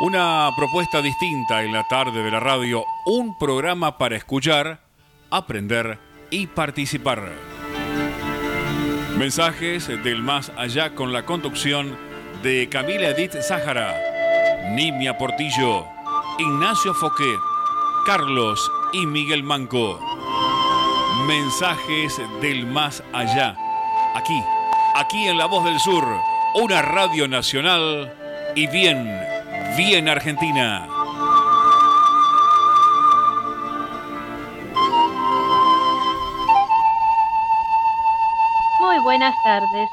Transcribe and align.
Una 0.00 0.52
propuesta 0.54 1.02
distinta 1.02 1.64
en 1.64 1.72
la 1.72 1.88
tarde 1.88 2.22
de 2.22 2.30
la 2.30 2.38
radio, 2.38 2.84
un 3.04 3.36
programa 3.36 3.98
para 3.98 4.14
escuchar, 4.14 4.80
aprender 5.28 5.98
y 6.30 6.46
participar. 6.46 7.32
Mensajes 9.16 9.88
del 9.88 10.22
más 10.22 10.52
allá 10.56 10.94
con 10.94 11.12
la 11.12 11.24
conducción 11.24 11.98
de 12.44 12.68
Camila 12.70 13.08
Edith 13.08 13.42
Zájara, 13.42 13.96
Nimia 14.70 15.18
Portillo, 15.18 15.84
Ignacio 16.38 16.94
Foquet, 16.94 17.40
Carlos 18.06 18.70
y 18.92 19.04
Miguel 19.04 19.42
Manco. 19.42 19.98
Mensajes 21.26 22.20
del 22.40 22.66
más 22.66 23.02
allá, 23.12 23.56
aquí, 24.14 24.40
aquí 24.94 25.26
en 25.26 25.38
La 25.38 25.46
Voz 25.46 25.64
del 25.64 25.80
Sur, 25.80 26.04
una 26.54 26.82
radio 26.82 27.26
nacional 27.26 28.14
y 28.54 28.68
bien 28.68 29.37
bien 29.78 30.08
Argentina. 30.08 30.88
Muy 38.80 38.98
buenas 39.04 39.36
tardes. 39.44 39.88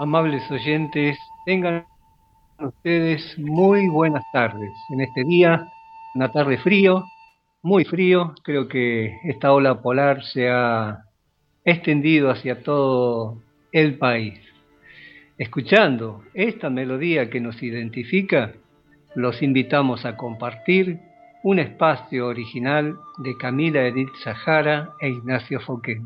Amables 0.00 0.50
oyentes, 0.50 1.16
tengan 1.44 1.86
ustedes 2.58 3.38
muy 3.38 3.86
buenas 3.86 4.24
tardes. 4.32 4.72
En 4.90 5.00
este 5.00 5.22
día, 5.22 5.68
una 6.16 6.32
tarde 6.32 6.58
frío, 6.58 7.04
muy 7.62 7.84
frío, 7.84 8.34
creo 8.42 8.66
que 8.66 9.20
esta 9.22 9.52
ola 9.52 9.82
polar 9.82 10.24
se 10.24 10.50
ha 10.50 11.04
extendido 11.64 12.28
hacia 12.28 12.64
todo 12.64 13.40
el 13.70 13.98
país. 13.98 14.40
Escuchando 15.38 16.24
esta 16.34 16.70
melodía 16.70 17.30
que 17.30 17.40
nos 17.40 17.62
identifica, 17.62 18.52
los 19.16 19.42
invitamos 19.42 20.04
a 20.04 20.14
compartir 20.16 21.00
un 21.42 21.58
espacio 21.58 22.26
original 22.26 22.96
de 23.16 23.34
Camila 23.38 23.86
Edith 23.86 24.14
Sahara 24.22 24.90
e 25.00 25.08
Ignacio 25.08 25.58
Foquet. 25.60 26.00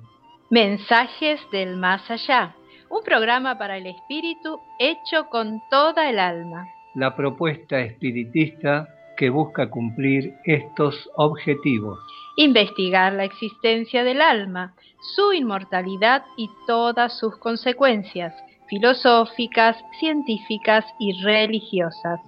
Mensajes 0.48 1.40
del 1.50 1.76
Más 1.76 2.08
Allá, 2.08 2.54
un 2.88 3.02
programa 3.02 3.58
para 3.58 3.76
el 3.78 3.86
espíritu 3.86 4.60
hecho 4.78 5.26
con 5.28 5.60
toda 5.70 6.08
el 6.08 6.20
alma. 6.20 6.68
La 6.94 7.16
propuesta 7.16 7.80
espiritista 7.80 8.88
que 9.16 9.28
busca 9.28 9.68
cumplir 9.68 10.34
estos 10.44 11.10
objetivos. 11.16 11.98
Investigar 12.36 13.12
la 13.12 13.24
existencia 13.24 14.04
del 14.04 14.20
alma, 14.20 14.74
su 15.16 15.32
inmortalidad 15.32 16.24
y 16.36 16.48
todas 16.66 17.18
sus 17.18 17.36
consecuencias 17.38 18.34
filosóficas, 18.68 19.76
científicas 19.98 20.84
y 21.00 21.20
religiosas 21.24 22.20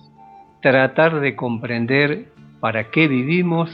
tratar 0.62 1.20
de 1.20 1.34
comprender 1.36 2.28
para 2.60 2.90
qué 2.90 3.08
vivimos, 3.08 3.70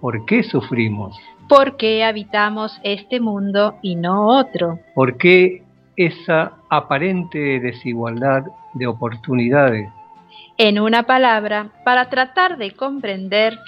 por 0.00 0.26
qué 0.26 0.42
sufrimos. 0.42 1.18
¿Por 1.48 1.76
qué 1.76 2.04
habitamos 2.04 2.78
este 2.84 3.20
mundo 3.20 3.76
y 3.82 3.96
no 3.96 4.26
otro? 4.28 4.78
¿Por 4.94 5.16
qué 5.16 5.62
esa 5.96 6.52
aparente 6.68 7.60
desigualdad 7.60 8.44
de 8.74 8.86
oportunidades? 8.86 9.88
En 10.58 10.78
una 10.78 11.04
palabra, 11.04 11.70
para 11.84 12.10
tratar 12.10 12.58
de 12.58 12.72
comprender 12.72 13.58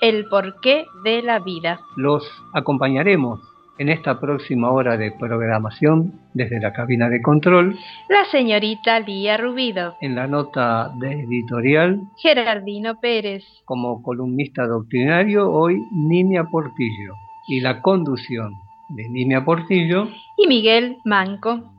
el 0.00 0.26
porqué 0.26 0.86
de 1.04 1.22
la 1.22 1.38
vida. 1.38 1.80
Los 1.96 2.24
acompañaremos 2.54 3.40
en 3.80 3.88
esta 3.88 4.20
próxima 4.20 4.70
hora 4.70 4.98
de 4.98 5.10
programación 5.10 6.12
desde 6.34 6.60
la 6.60 6.70
cabina 6.70 7.08
de 7.08 7.22
control. 7.22 7.78
La 8.10 8.26
señorita 8.30 9.00
Lía 9.00 9.38
Rubido. 9.38 9.96
En 10.02 10.14
la 10.14 10.26
nota 10.26 10.92
de 11.00 11.22
editorial. 11.22 11.98
Gerardino 12.18 13.00
Pérez. 13.00 13.42
Como 13.64 14.02
columnista 14.02 14.66
doctrinario 14.66 15.50
hoy 15.50 15.80
Nimia 15.92 16.44
Portillo. 16.44 17.14
Y 17.48 17.60
la 17.60 17.80
conducción 17.80 18.52
de 18.90 19.08
Nimia 19.08 19.46
Portillo. 19.46 20.08
Y 20.36 20.46
Miguel 20.46 20.98
Manco. 21.06 21.72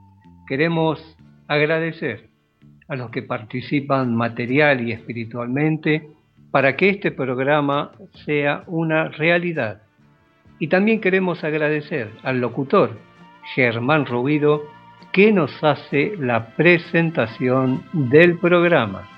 Queremos 0.47 0.99
agradecer 1.47 2.31
a 2.87 2.95
los 2.95 3.11
que 3.11 3.21
participan 3.21 4.15
material 4.15 4.81
y 4.87 4.91
espiritualmente 4.91 6.09
para 6.49 6.75
que 6.75 6.89
este 6.89 7.11
programa 7.11 7.91
sea 8.25 8.63
una 8.65 9.07
realidad 9.09 9.83
y 10.61 10.67
también 10.67 11.01
queremos 11.01 11.43
agradecer 11.43 12.11
al 12.21 12.39
locutor 12.39 12.95
Germán 13.55 14.05
Rubido 14.05 14.61
que 15.11 15.31
nos 15.31 15.51
hace 15.63 16.13
la 16.19 16.55
presentación 16.55 17.83
del 17.93 18.37
programa. 18.37 19.09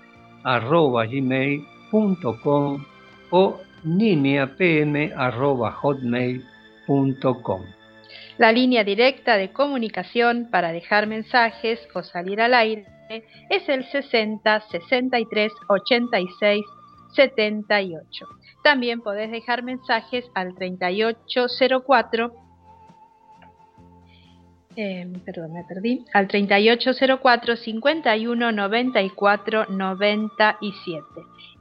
arroba 0.45 1.07
gmail.com 1.07 2.85
o 3.31 3.61
nineapm 3.85 5.13
arroba. 5.17 5.77
La 8.39 8.51
línea 8.51 8.83
directa 8.83 9.37
de 9.37 9.53
comunicación 9.53 10.49
para 10.51 10.73
dejar 10.73 11.07
mensajes 11.07 11.79
o 11.95 12.03
salir 12.03 12.41
al 12.41 12.55
aire 12.55 12.87
es 13.51 13.69
el 13.69 13.85
60 13.85 14.61
63 14.71 15.53
86 15.69 16.65
78. 17.15 18.27
También 18.63 19.03
podés 19.03 19.31
dejar 19.31 19.63
mensajes 19.63 20.25
al 20.35 20.55
3804 20.55 22.33
eh, 24.77 25.09
perdón, 25.25 25.55
me 25.55 25.65
perdí, 25.65 26.05
al 26.13 26.29
3804 26.29 27.57
51 27.57 28.53
94 28.53 29.67
97. 29.69 31.05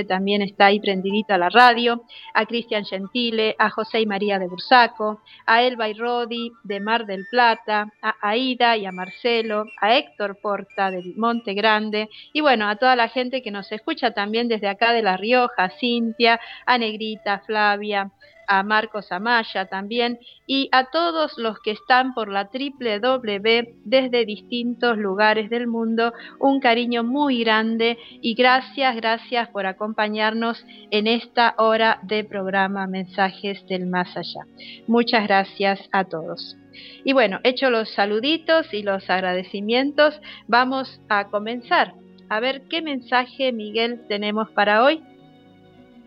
también 0.08 0.42
está 0.42 0.68
ahí 0.68 0.80
prendidito 0.80 1.34
a 1.34 1.38
la 1.38 1.50
radio, 1.50 2.04
a 2.34 2.46
Cristian 2.46 2.86
Gentile, 2.86 3.56
a 3.60 3.70
José 3.70 4.00
y 4.00 4.06
María 4.06 4.40
de 4.40 4.48
Bursaco, 4.48 5.22
a 5.46 5.64
Elba 5.64 5.90
y 5.90 5.94
Rodi 5.96 6.52
de 6.64 6.80
Mar 6.80 7.06
del 7.06 7.26
Plata, 7.30 7.92
a 8.02 8.16
Aida 8.22 8.78
y 8.78 8.86
a 8.86 8.94
Marcelo, 8.94 9.66
a 9.82 9.98
Héctor 9.98 10.38
Porta 10.42 10.92
del 10.92 11.14
Monte 11.18 11.54
Grande, 11.56 12.10
y 12.32 12.40
bueno, 12.40 12.70
a 12.70 12.78
toda 12.78 12.96
la 12.96 13.10
gente 13.10 13.42
que 13.42 13.52
nos 13.52 13.70
escucha 13.74 14.12
también 14.12 14.48
desde 14.48 14.70
acá 14.70 14.94
de 14.94 15.02
La 15.02 15.18
Rioja, 15.18 15.66
a 15.66 15.70
Cintia, 15.70 16.40
a 16.66 16.78
Negrita, 16.78 17.34
a 17.34 17.40
Flavia, 17.40 18.12
a 18.50 18.64
Marcos 18.64 19.12
Amaya 19.12 19.68
también 19.68 20.20
y 20.48 20.70
a 20.72 20.90
todos 20.90 21.38
los 21.38 21.60
que 21.60 21.72
están 21.72 22.16
por 22.16 22.30
la 22.30 22.50
www 22.52 23.76
desde 23.86 24.26
distintos 24.26 24.98
lugares 24.98 25.52
del 25.52 25.68
mundo. 25.68 26.14
Un 26.40 26.60
cariño 26.60 27.04
muy 27.04 27.44
grande 27.44 27.98
y 28.22 28.34
gracias, 28.34 28.96
gracias 28.96 29.50
por 29.50 29.68
acompañarnos 29.68 30.66
en 30.90 31.06
esta 31.06 31.54
hora 31.58 32.00
de 32.02 32.24
programa 32.24 32.88
Mensajes 32.88 33.66
del 33.68 33.86
Más 33.86 34.18
Allá. 34.18 34.42
Muchas 34.88 35.24
gracias 35.26 35.88
a 35.92 36.06
todos. 36.06 36.58
Y 37.04 37.14
bueno, 37.14 37.40
hecho 37.44 37.70
los 37.70 37.94
saluditos 37.94 38.74
y 38.74 38.82
los 38.82 39.08
agradecimientos, 39.10 40.20
vamos 40.48 41.00
a 41.08 41.28
comenzar. 41.28 41.94
A 42.30 42.40
ver 42.40 42.64
qué 42.68 42.82
mensaje, 42.82 43.52
Miguel, 43.52 44.02
tenemos 44.08 44.50
para 44.52 44.84
hoy. 44.84 45.02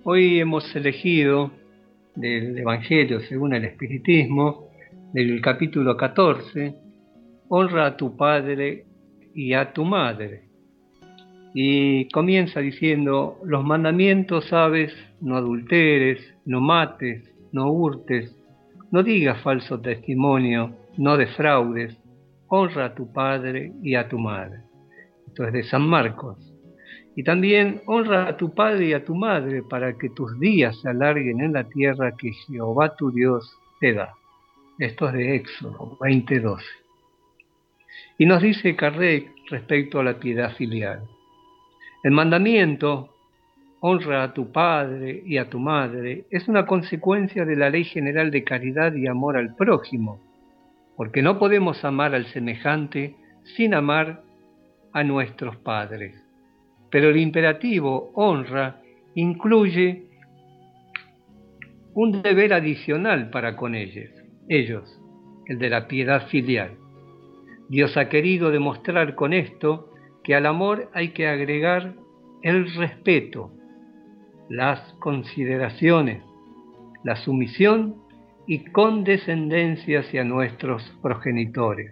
Hoy 0.04 0.40
hemos 0.40 0.74
elegido 0.74 1.52
del 2.14 2.58
Evangelio 2.58 3.20
según 3.20 3.54
el 3.54 3.64
Espiritismo, 3.64 4.68
del 5.12 5.40
capítulo 5.40 5.96
14, 5.96 6.74
honra 7.48 7.86
a 7.86 7.96
tu 7.96 8.16
padre 8.16 8.84
y 9.34 9.52
a 9.52 9.72
tu 9.72 9.84
madre. 9.84 10.44
Y 11.54 12.08
comienza 12.08 12.60
diciendo, 12.60 13.38
los 13.44 13.64
mandamientos 13.64 14.46
sabes, 14.46 14.92
no 15.20 15.36
adulteres, 15.36 16.34
no 16.46 16.60
mates, 16.60 17.30
no 17.52 17.70
hurtes, 17.70 18.34
no 18.90 19.02
digas 19.02 19.40
falso 19.42 19.80
testimonio, 19.80 20.76
no 20.96 21.16
defraudes, 21.16 21.96
honra 22.48 22.86
a 22.86 22.94
tu 22.94 23.12
padre 23.12 23.72
y 23.82 23.94
a 23.94 24.08
tu 24.08 24.18
madre. 24.18 24.60
Esto 25.26 25.46
es 25.46 25.52
de 25.52 25.62
San 25.62 25.82
Marcos. 25.82 26.51
Y 27.14 27.24
también 27.24 27.82
honra 27.86 28.28
a 28.28 28.36
tu 28.36 28.54
padre 28.54 28.86
y 28.86 28.92
a 28.94 29.04
tu 29.04 29.14
madre 29.14 29.62
para 29.62 29.98
que 29.98 30.08
tus 30.10 30.38
días 30.40 30.80
se 30.80 30.88
alarguen 30.88 31.40
en 31.40 31.52
la 31.52 31.64
tierra 31.64 32.16
que 32.16 32.32
Jehová 32.32 32.96
tu 32.96 33.10
Dios 33.10 33.58
te 33.80 33.92
da. 33.92 34.14
Esto 34.78 35.08
es 35.08 35.14
de 35.14 35.36
Éxodo 35.36 35.98
20:12. 36.00 36.62
Y 38.18 38.26
nos 38.26 38.42
dice 38.42 38.74
Kardec 38.76 39.30
respecto 39.50 40.00
a 40.00 40.04
la 40.04 40.18
piedad 40.18 40.54
filial. 40.56 41.02
El 42.02 42.12
mandamiento 42.12 43.12
honra 43.84 44.22
a 44.22 44.32
tu 44.32 44.52
padre 44.52 45.22
y 45.26 45.38
a 45.38 45.50
tu 45.50 45.58
madre, 45.58 46.24
es 46.30 46.46
una 46.46 46.66
consecuencia 46.66 47.44
de 47.44 47.56
la 47.56 47.68
ley 47.68 47.82
general 47.82 48.30
de 48.30 48.44
caridad 48.44 48.94
y 48.94 49.08
amor 49.08 49.36
al 49.36 49.56
prójimo, 49.56 50.20
porque 50.96 51.20
no 51.20 51.36
podemos 51.36 51.84
amar 51.84 52.14
al 52.14 52.26
semejante 52.26 53.16
sin 53.56 53.74
amar 53.74 54.22
a 54.92 55.02
nuestros 55.02 55.56
padres. 55.56 56.14
Pero 56.92 57.08
el 57.08 57.16
imperativo 57.16 58.12
honra 58.14 58.82
incluye 59.14 60.04
un 61.94 62.22
deber 62.22 62.52
adicional 62.52 63.30
para 63.30 63.56
con 63.56 63.74
ellos, 63.74 64.10
ellos, 64.48 65.00
el 65.46 65.58
de 65.58 65.70
la 65.70 65.88
piedad 65.88 66.28
filial. 66.28 66.72
Dios 67.70 67.96
ha 67.96 68.10
querido 68.10 68.50
demostrar 68.50 69.14
con 69.14 69.32
esto 69.32 69.90
que 70.22 70.34
al 70.34 70.44
amor 70.44 70.90
hay 70.92 71.08
que 71.08 71.26
agregar 71.26 71.94
el 72.42 72.70
respeto, 72.74 73.50
las 74.50 74.92
consideraciones, 75.00 76.22
la 77.04 77.16
sumisión 77.16 77.96
y 78.46 78.64
condescendencia 78.64 80.00
hacia 80.00 80.24
nuestros 80.24 80.82
progenitores, 81.00 81.90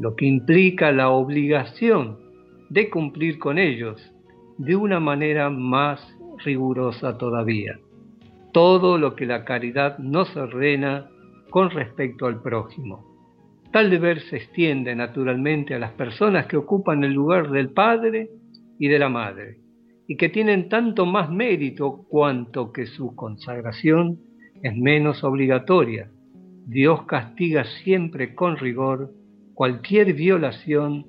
lo 0.00 0.16
que 0.16 0.26
implica 0.26 0.90
la 0.90 1.10
obligación 1.10 2.27
de 2.68 2.90
cumplir 2.90 3.38
con 3.38 3.58
ellos 3.58 4.12
de 4.58 4.76
una 4.76 5.00
manera 5.00 5.50
más 5.50 6.00
rigurosa 6.44 7.16
todavía. 7.18 7.78
Todo 8.52 8.98
lo 8.98 9.14
que 9.14 9.26
la 9.26 9.44
caridad 9.44 9.98
nos 9.98 10.36
ordena 10.36 11.08
con 11.50 11.70
respecto 11.70 12.26
al 12.26 12.42
prójimo. 12.42 13.04
Tal 13.72 13.90
deber 13.90 14.20
se 14.20 14.36
extiende 14.36 14.94
naturalmente 14.94 15.74
a 15.74 15.78
las 15.78 15.92
personas 15.92 16.46
que 16.46 16.56
ocupan 16.56 17.04
el 17.04 17.12
lugar 17.12 17.50
del 17.50 17.70
padre 17.70 18.30
y 18.78 18.88
de 18.88 18.98
la 18.98 19.08
madre, 19.08 19.58
y 20.06 20.16
que 20.16 20.28
tienen 20.28 20.68
tanto 20.68 21.04
más 21.04 21.30
mérito 21.30 22.06
cuanto 22.08 22.72
que 22.72 22.86
su 22.86 23.14
consagración 23.14 24.18
es 24.62 24.74
menos 24.76 25.22
obligatoria. 25.22 26.10
Dios 26.66 27.04
castiga 27.04 27.64
siempre 27.64 28.34
con 28.34 28.56
rigor 28.56 29.12
cualquier 29.54 30.14
violación 30.14 31.06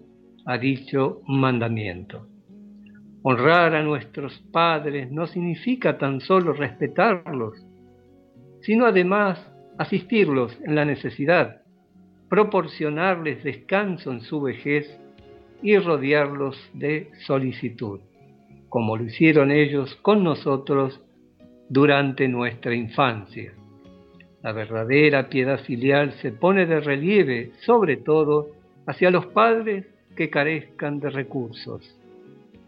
dicho 0.58 1.22
mandamiento. 1.28 2.28
Honrar 3.22 3.76
a 3.76 3.84
nuestros 3.84 4.40
padres 4.52 5.12
no 5.12 5.28
significa 5.28 5.98
tan 5.98 6.22
solo 6.22 6.54
respetarlos, 6.54 7.66
sino 8.62 8.86
además 8.86 9.40
asistirlos 9.78 10.58
en 10.64 10.76
la 10.76 10.86
necesidad, 10.86 11.62
proporcionarles 12.30 13.44
descanso 13.44 14.12
en 14.12 14.22
su 14.22 14.42
vejez 14.42 15.00
y 15.62 15.78
rodearlos 15.78 16.58
de 16.74 17.12
solicitud 17.26 18.00
como 18.70 18.98
lo 18.98 19.04
hicieron 19.04 19.52
ellos 19.52 19.96
con 20.02 20.24
nosotros 20.24 21.02
durante 21.68 22.28
nuestra 22.28 22.74
infancia. 22.74 23.54
La 24.42 24.54
verdadera 24.54 25.28
piedad 25.28 25.60
filial 25.60 26.14
se 26.14 26.32
pone 26.32 26.66
de 26.66 26.80
relieve, 26.80 27.52
sobre 27.66 27.98
todo, 27.98 28.52
hacia 28.86 29.12
los 29.12 29.26
padres 29.28 29.86
que 30.20 30.30
carezcan 30.30 31.00
de 31.00 31.10
recursos. 31.10 31.98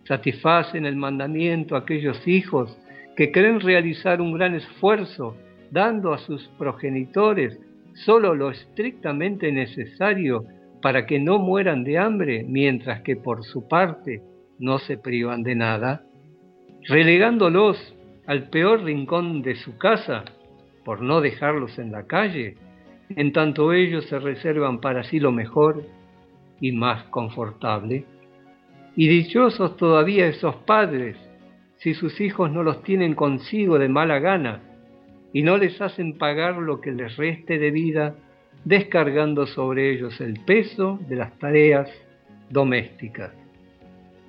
Satisfacen 0.06 0.86
el 0.86 0.96
mandamiento 0.96 1.76
aquellos 1.76 2.26
hijos 2.26 2.78
que 3.18 3.30
creen 3.30 3.60
realizar 3.60 4.22
un 4.22 4.32
gran 4.32 4.56
esfuerzo 4.56 5.36
dando 5.70 6.14
a 6.14 6.18
sus 6.20 6.48
progenitores 6.58 7.60
solo 8.06 8.36
lo 8.36 8.52
estrictamente 8.52 9.52
necesario 9.52 10.46
para 10.82 11.06
que 11.06 11.20
no 11.20 11.40
mueran 11.40 11.84
de 11.84 11.98
hambre, 11.98 12.46
mientras 12.48 13.02
que 13.02 13.18
por 13.18 13.44
su 13.44 13.68
parte 13.68 14.22
no 14.58 14.80
se 14.80 14.98
privan 14.98 15.44
de 15.44 15.56
nada, 15.56 16.04
relegándolos 16.88 17.76
al 18.28 18.48
peor 18.50 18.86
rincón 18.86 19.42
de 19.42 19.56
su 19.56 19.78
casa 19.78 20.24
por 20.86 21.02
no 21.02 21.20
dejarlos 21.20 21.78
en 21.80 21.92
la 21.92 22.08
calle, 22.08 22.56
en 23.10 23.34
tanto 23.34 23.74
ellos 23.74 24.06
se 24.06 24.20
reservan 24.20 24.80
para 24.80 25.04
sí 25.04 25.20
lo 25.20 25.34
mejor 25.34 25.84
y 26.62 26.72
más 26.72 27.04
confortable. 27.06 28.06
Y 28.96 29.08
dichosos 29.08 29.76
todavía 29.76 30.28
esos 30.28 30.56
padres 30.58 31.18
si 31.78 31.96
sus 31.96 32.22
hijos 32.22 32.52
no 32.52 32.62
los 32.62 32.84
tienen 32.84 33.16
consigo 33.16 33.80
de 33.80 33.90
mala 33.90 34.20
gana 34.20 34.62
y 35.34 35.42
no 35.42 35.58
les 35.58 35.82
hacen 35.82 36.18
pagar 36.18 36.58
lo 36.58 36.80
que 36.80 36.92
les 36.92 37.18
reste 37.18 37.58
de 37.58 37.72
vida, 37.72 38.16
descargando 38.66 39.48
sobre 39.48 39.92
ellos 39.92 40.22
el 40.22 40.44
peso 40.46 41.00
de 41.10 41.16
las 41.16 41.38
tareas 41.40 41.90
domésticas. 42.50 43.32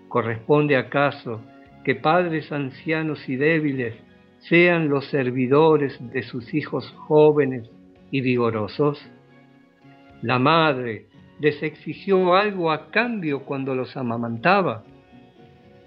¿Corresponde 0.08 0.76
acaso 0.76 1.42
que 1.84 1.94
padres 1.94 2.50
ancianos 2.52 3.28
y 3.28 3.36
débiles 3.36 3.94
sean 4.38 4.88
los 4.88 5.06
servidores 5.06 5.98
de 6.12 6.22
sus 6.22 6.54
hijos 6.54 6.90
jóvenes 7.06 7.68
y 8.10 8.20
vigorosos? 8.22 9.04
La 10.22 10.38
madre 10.38 11.06
les 11.42 11.60
exigió 11.60 12.36
algo 12.36 12.70
a 12.70 12.88
cambio 12.92 13.40
cuando 13.40 13.74
los 13.74 13.96
amamantaba. 13.96 14.84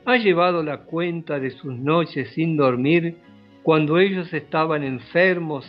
Ha 0.03 0.17
llevado 0.17 0.61
la 0.61 0.79
cuenta 0.79 1.39
de 1.39 1.51
sus 1.51 1.73
noches 1.73 2.31
sin 2.31 2.57
dormir 2.57 3.15
cuando 3.63 3.97
ellos 3.97 4.33
estaban 4.33 4.83
enfermos 4.83 5.65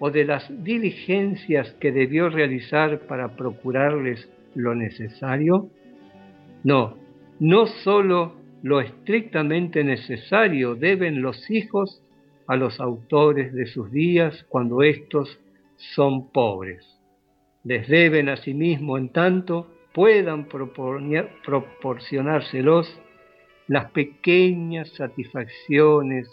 o 0.00 0.10
de 0.10 0.24
las 0.24 0.50
diligencias 0.64 1.70
que 1.74 1.92
debió 1.92 2.28
realizar 2.28 3.06
para 3.06 3.36
procurarles 3.36 4.28
lo 4.56 4.74
necesario? 4.74 5.68
No, 6.64 6.96
no 7.38 7.66
sólo 7.84 8.34
lo 8.64 8.80
estrictamente 8.80 9.84
necesario 9.84 10.74
deben 10.74 11.22
los 11.22 11.48
hijos 11.52 12.02
a 12.48 12.56
los 12.56 12.80
autores 12.80 13.52
de 13.52 13.66
sus 13.66 13.92
días 13.92 14.44
cuando 14.48 14.82
éstos 14.82 15.38
son 15.76 16.32
pobres. 16.32 16.84
Les 17.64 17.88
deben 17.88 18.28
asimismo 18.28 18.96
en 18.96 19.08
tanto 19.10 19.66
puedan 19.92 20.46
proporcionárselos 20.46 22.96
las 23.68 23.90
pequeñas 23.90 24.88
satisfacciones 24.90 26.28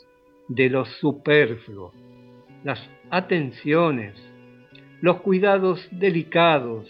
de 0.48 0.70
los 0.70 0.88
superfluos, 1.00 1.94
las 2.64 2.80
atenciones, 3.10 4.14
los 5.02 5.22
cuidados 5.22 5.88
delicados, 5.92 6.88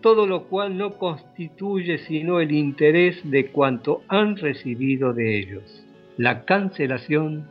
todo 0.00 0.26
lo 0.26 0.44
cual 0.44 0.78
no 0.78 0.96
constituye 0.96 1.98
sino 1.98 2.40
el 2.40 2.52
interés 2.52 3.20
de 3.28 3.50
cuanto 3.50 4.02
han 4.08 4.36
recibido 4.36 5.12
de 5.12 5.38
ellos, 5.38 5.84
la 6.16 6.44
cancelación 6.44 7.48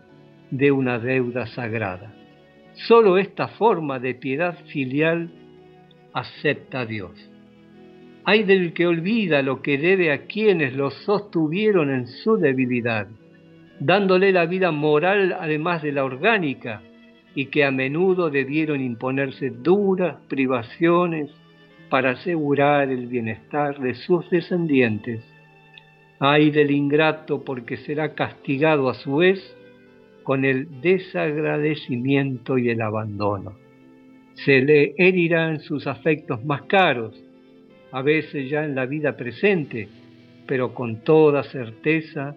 de 0.52 0.72
una 0.72 1.00
deuda 1.00 1.48
sagrada. 1.48 2.14
Solo 2.88 3.18
esta 3.18 3.50
forma 3.50 4.00
de 4.00 4.16
piedad 4.16 4.58
filial 4.68 5.30
acepta 6.20 6.82
a 6.82 6.86
Dios. 6.86 7.12
Hay 8.26 8.44
del 8.44 8.74
que 8.74 8.88
olvida 8.88 9.42
lo 9.42 9.62
que 9.62 9.78
debe 9.78 10.12
a 10.12 10.26
quienes 10.26 10.74
lo 10.74 10.90
sostuvieron 10.90 11.90
en 11.90 12.08
su 12.08 12.38
debilidad, 12.38 13.08
dándole 13.80 14.32
la 14.32 14.46
vida 14.46 14.72
moral 14.72 15.36
además 15.40 15.82
de 15.82 15.92
la 15.92 16.04
orgánica, 16.04 16.82
y 17.36 17.46
que 17.46 17.64
a 17.64 17.72
menudo 17.72 18.30
debieron 18.32 18.82
imponerse 18.82 19.52
duras 19.52 20.18
privaciones 20.28 21.30
para 21.90 22.12
asegurar 22.12 22.90
el 22.90 23.08
bienestar 23.08 23.80
de 23.80 23.94
sus 23.94 24.30
descendientes. 24.30 25.24
Ay 26.20 26.50
del 26.50 26.72
ingrato 26.72 27.44
porque 27.44 27.78
será 27.78 28.16
castigado 28.16 28.90
a 28.90 28.96
su 28.96 29.18
vez 29.18 29.56
con 30.24 30.46
el 30.46 30.82
desagradecimiento 30.82 32.58
y 32.58 32.70
el 32.72 32.82
abandono. 32.82 33.67
Se 34.46 34.62
le 34.62 34.94
herirán 34.98 35.60
sus 35.62 35.88
afectos 35.88 36.44
más 36.46 36.64
caros, 36.64 37.16
a 37.92 38.02
veces 38.02 38.50
ya 38.50 38.64
en 38.64 38.76
la 38.76 38.86
vida 38.86 39.18
presente, 39.18 39.88
pero 40.46 40.74
con 40.74 41.04
toda 41.04 41.44
certeza 41.44 42.36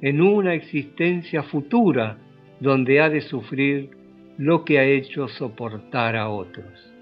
en 0.00 0.20
una 0.20 0.54
existencia 0.54 1.42
futura 1.42 2.18
donde 2.60 3.00
ha 3.00 3.08
de 3.08 3.20
sufrir 3.20 3.90
lo 4.38 4.64
que 4.64 4.78
ha 4.78 4.84
hecho 4.84 5.28
soportar 5.28 6.16
a 6.16 6.28
otros. 6.28 6.92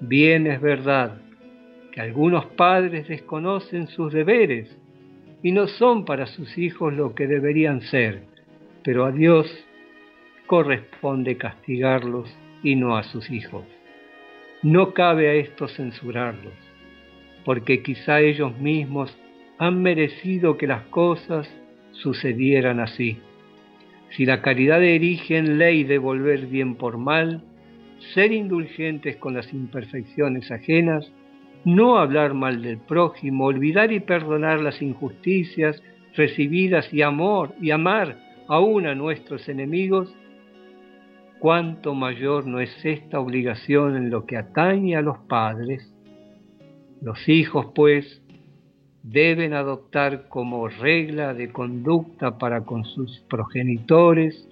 Bien 0.00 0.46
es 0.46 0.60
verdad 0.60 1.20
que 1.92 2.00
algunos 2.00 2.46
padres 2.46 3.08
desconocen 3.08 3.88
sus 3.88 4.12
deberes 4.12 4.76
y 5.42 5.52
no 5.52 5.66
son 5.66 6.04
para 6.04 6.26
sus 6.26 6.56
hijos 6.56 6.94
lo 6.94 7.14
que 7.14 7.26
deberían 7.26 7.80
ser, 7.82 8.22
pero 8.84 9.04
a 9.04 9.12
Dios 9.12 9.46
corresponde 10.46 11.36
castigarlos 11.36 12.28
y 12.62 12.76
no 12.76 12.96
a 12.96 13.02
sus 13.02 13.30
hijos. 13.30 13.64
No 14.62 14.94
cabe 14.94 15.28
a 15.28 15.34
estos 15.34 15.74
censurarlos, 15.74 16.54
porque 17.44 17.82
quizá 17.82 18.20
ellos 18.20 18.56
mismos 18.58 19.16
han 19.58 19.82
merecido 19.82 20.56
que 20.56 20.66
las 20.66 20.82
cosas 20.84 21.48
sucedieran 21.92 22.80
así. 22.80 23.18
Si 24.10 24.26
la 24.26 24.42
caridad 24.42 24.82
erige 24.82 25.38
en 25.38 25.58
ley 25.58 25.84
devolver 25.84 26.46
bien 26.46 26.76
por 26.76 26.98
mal, 26.98 27.42
ser 28.14 28.32
indulgentes 28.32 29.16
con 29.16 29.34
las 29.34 29.52
imperfecciones 29.52 30.50
ajenas, 30.50 31.10
no 31.64 31.98
hablar 31.98 32.34
mal 32.34 32.62
del 32.62 32.78
prójimo, 32.78 33.46
olvidar 33.46 33.92
y 33.92 34.00
perdonar 34.00 34.60
las 34.60 34.82
injusticias 34.82 35.82
recibidas 36.14 36.92
y 36.92 37.02
amor 37.02 37.54
y 37.60 37.70
amar 37.70 38.18
aún 38.48 38.86
a 38.86 38.94
nuestros 38.94 39.48
enemigos, 39.48 40.14
cuánto 41.42 41.96
mayor 41.96 42.46
no 42.46 42.60
es 42.60 42.70
esta 42.84 43.18
obligación 43.18 43.96
en 43.96 44.10
lo 44.10 44.26
que 44.26 44.36
atañe 44.36 44.94
a 44.94 45.02
los 45.02 45.18
padres. 45.26 45.92
Los 47.00 47.28
hijos, 47.28 47.72
pues, 47.74 48.22
deben 49.02 49.52
adoptar 49.52 50.28
como 50.28 50.68
regla 50.68 51.34
de 51.34 51.50
conducta 51.50 52.38
para 52.38 52.60
con 52.60 52.84
sus 52.84 53.18
progenitores 53.28 54.48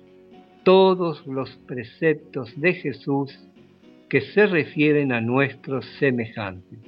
todos 0.65 1.25
los 1.29 1.51
preceptos 1.69 2.61
de 2.61 2.75
Jesús 2.75 3.39
que 4.09 4.23
se 4.23 4.47
refieren 4.47 5.13
a 5.13 5.21
nuestros 5.21 5.87
semejantes. 6.01 6.81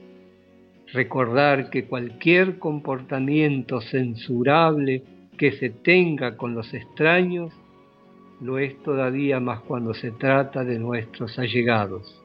Recordar 0.93 1.71
que 1.71 1.85
cualquier 1.85 2.59
comportamiento 2.59 3.81
censurable 3.81 5.05
que 5.39 5.53
se 5.53 5.71
tenga 5.71 6.37
con 6.37 6.55
los 6.55 6.75
extraños 6.75 7.53
lo 8.43 8.59
es 8.59 8.77
todavía 8.83 9.39
más 9.39 9.61
cuando 9.61 9.95
se 9.95 10.11
trata 10.11 10.65
de 10.65 10.79
nuestros 10.79 11.39
allegados, 11.39 12.21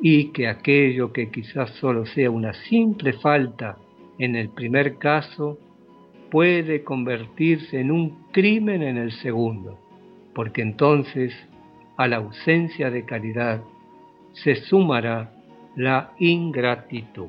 y 0.00 0.28
que 0.28 0.46
aquello 0.46 1.12
que 1.12 1.30
quizás 1.30 1.70
solo 1.80 2.06
sea 2.06 2.30
una 2.30 2.52
simple 2.52 3.14
falta 3.14 3.76
en 4.18 4.36
el 4.36 4.50
primer 4.50 4.98
caso 4.98 5.58
puede 6.30 6.84
convertirse 6.84 7.80
en 7.80 7.90
un 7.90 8.26
crimen 8.30 8.82
en 8.82 8.98
el 8.98 9.12
segundo, 9.12 9.78
porque 10.34 10.62
entonces 10.62 11.34
a 11.96 12.06
la 12.06 12.16
ausencia 12.16 12.90
de 12.90 13.04
caridad 13.04 13.62
se 14.32 14.54
sumará 14.56 15.32
la 15.76 16.12
ingratitud. 16.18 17.28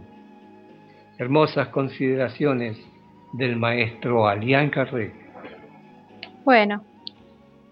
Hermosas 1.17 1.69
consideraciones 1.69 2.77
del 3.33 3.55
maestro 3.55 4.27
Alián 4.27 4.69
Carré. 4.69 5.13
Bueno, 6.45 6.83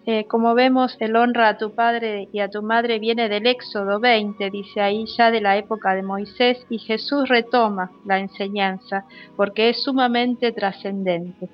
eh, 0.08 0.26
como 0.28 0.54
vemos, 0.54 0.96
el 1.00 1.16
honra 1.16 1.50
a 1.50 1.58
tu 1.58 1.74
padre 1.74 2.30
y 2.32 2.40
a 2.40 2.50
tu 2.50 2.62
madre 2.62 3.00
viene 3.00 3.28
del 3.28 3.48
Éxodo 3.48 4.00
20, 4.00 4.52
dice 4.52 4.80
ahí 4.80 5.06
ya 5.18 5.32
de 5.32 5.42
la 5.42 5.58
época 5.58 5.96
de 5.96 6.04
Moisés, 6.04 6.64
y 6.70 6.78
Jesús 6.78 7.28
retoma 7.28 7.92
la 8.06 8.20
enseñanza 8.20 9.06
porque 9.36 9.70
es 9.70 9.84
sumamente 9.84 10.52
trascendente. 10.52 11.50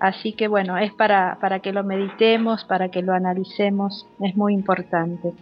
Así 0.00 0.34
que 0.34 0.48
bueno, 0.48 0.76
es 0.76 0.92
para, 0.92 1.38
para 1.40 1.60
que 1.60 1.72
lo 1.72 1.82
meditemos, 1.82 2.64
para 2.64 2.90
que 2.90 3.00
lo 3.00 3.14
analicemos, 3.14 4.06
es 4.20 4.36
muy 4.36 4.52
importante. 4.52 5.32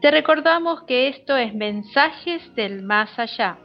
Te 0.00 0.10
recordamos 0.10 0.84
que 0.84 1.08
esto 1.08 1.36
es 1.36 1.54
Mensajes 1.54 2.54
del 2.54 2.82
Más 2.82 3.18
Allá, 3.18 3.58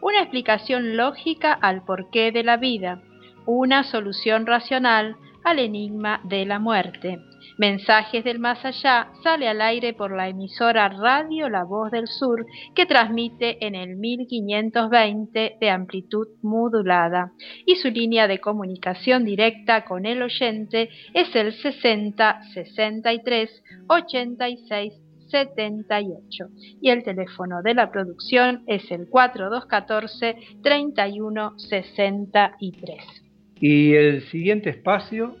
una 0.00 0.20
explicación 0.20 0.96
lógica 0.96 1.52
al 1.52 1.84
porqué 1.84 2.30
de 2.30 2.44
la 2.44 2.56
vida, 2.56 3.02
una 3.46 3.82
solución 3.82 4.46
racional 4.46 5.16
al 5.44 5.58
enigma 5.58 6.20
de 6.22 6.46
la 6.46 6.60
muerte. 6.60 7.18
Mensajes 7.58 8.24
del 8.24 8.38
Más 8.38 8.64
Allá 8.64 9.08
sale 9.22 9.48
al 9.48 9.60
aire 9.60 9.92
por 9.92 10.16
la 10.16 10.28
emisora 10.28 10.88
Radio 10.88 11.48
La 11.48 11.64
Voz 11.64 11.90
del 11.90 12.06
Sur 12.06 12.46
que 12.74 12.86
transmite 12.86 13.64
en 13.66 13.74
el 13.74 13.96
1520 13.96 15.56
de 15.60 15.70
amplitud 15.70 16.28
modulada 16.42 17.32
y 17.66 17.76
su 17.76 17.90
línea 17.90 18.26
de 18.26 18.40
comunicación 18.40 19.24
directa 19.24 19.84
con 19.84 20.06
el 20.06 20.22
oyente 20.22 20.88
es 21.12 21.34
el 21.36 21.52
60 21.52 22.40
63 22.54 23.62
86 23.88 24.92
78 25.28 26.46
y 26.80 26.90
el 26.90 27.02
teléfono 27.02 27.62
de 27.62 27.74
la 27.74 27.90
producción 27.90 28.62
es 28.66 28.90
el 28.90 29.08
4214 29.08 30.36
31 30.62 31.58
63. 31.58 33.22
Y 33.60 33.94
el 33.94 34.22
siguiente 34.22 34.70
espacio 34.70 35.36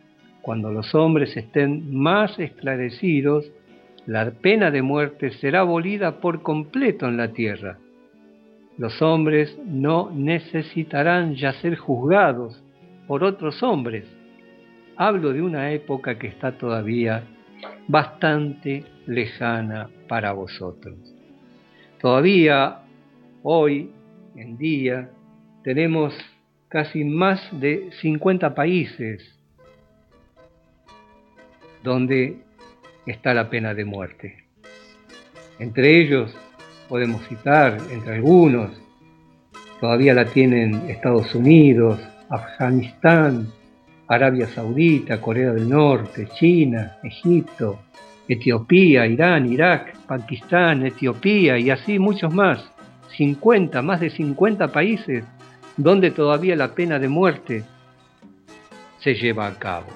Cuando 0.41 0.71
los 0.71 0.95
hombres 0.95 1.35
estén 1.37 1.93
más 1.93 2.39
esclarecidos, 2.39 3.51
la 4.05 4.31
pena 4.31 4.71
de 4.71 4.81
muerte 4.81 5.31
será 5.31 5.59
abolida 5.59 6.19
por 6.19 6.41
completo 6.41 7.07
en 7.07 7.17
la 7.17 7.33
tierra 7.33 7.77
los 8.77 9.01
hombres 9.01 9.57
no 9.65 10.11
necesitarán 10.13 11.35
ya 11.35 11.53
ser 11.53 11.75
juzgados 11.77 12.63
por 13.07 13.23
otros 13.23 13.63
hombres. 13.63 14.05
Hablo 14.99 15.31
de 15.31 15.43
una 15.43 15.71
época 15.73 16.17
que 16.17 16.25
está 16.25 16.57
todavía 16.57 17.23
bastante 17.87 18.83
lejana 19.05 19.91
para 20.07 20.31
vosotros. 20.31 20.95
Todavía 22.01 22.79
hoy 23.43 23.91
en 24.35 24.57
día 24.57 25.11
tenemos 25.63 26.15
casi 26.67 27.03
más 27.03 27.39
de 27.51 27.91
50 28.01 28.55
países 28.55 29.37
donde 31.83 32.41
está 33.05 33.35
la 33.35 33.51
pena 33.51 33.75
de 33.75 33.85
muerte. 33.85 34.45
Entre 35.59 36.01
ellos 36.01 36.35
podemos 36.89 37.21
citar, 37.27 37.77
entre 37.91 38.15
algunos, 38.15 38.71
todavía 39.79 40.15
la 40.15 40.25
tienen 40.25 40.89
Estados 40.89 41.35
Unidos, 41.35 41.99
Afganistán, 42.29 43.53
Arabia 44.07 44.47
Saudita, 44.47 45.19
Corea 45.19 45.51
del 45.51 45.67
Norte, 45.69 46.27
China, 46.37 46.97
Egipto, 47.03 47.79
Etiopía, 48.27 49.05
Irán, 49.05 49.51
Irak, 49.51 49.97
Pakistán, 50.05 50.85
Etiopía 50.85 51.57
y 51.57 51.69
así 51.69 51.99
muchos 51.99 52.33
más. 52.33 52.63
50, 53.17 53.81
más 53.81 53.99
de 53.99 54.09
50 54.09 54.67
países 54.69 55.23
donde 55.75 56.11
todavía 56.11 56.55
la 56.55 56.73
pena 56.73 56.99
de 56.99 57.07
muerte 57.07 57.63
se 58.99 59.15
lleva 59.15 59.47
a 59.47 59.57
cabo. 59.57 59.87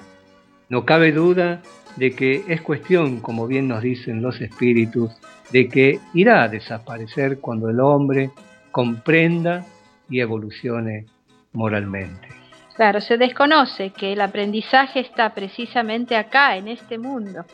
No 0.68 0.84
cabe 0.84 1.12
duda 1.12 1.60
de 1.96 2.12
que 2.12 2.44
es 2.48 2.62
cuestión, 2.62 3.20
como 3.20 3.46
bien 3.46 3.68
nos 3.68 3.82
dicen 3.82 4.22
los 4.22 4.40
espíritus, 4.40 5.10
de 5.50 5.68
que 5.68 6.00
irá 6.14 6.44
a 6.44 6.48
desaparecer 6.48 7.38
cuando 7.38 7.68
el 7.68 7.80
hombre 7.80 8.30
comprenda 8.70 9.66
y 10.08 10.20
evolucione 10.20 11.06
moralmente. 11.52 12.41
Claro, 12.74 13.00
se 13.00 13.18
desconoce 13.18 13.90
que 13.90 14.12
el 14.12 14.20
aprendizaje 14.20 15.00
está 15.00 15.34
precisamente 15.34 16.16
acá, 16.16 16.56
en 16.56 16.68
este 16.68 16.98
mundo. 16.98 17.44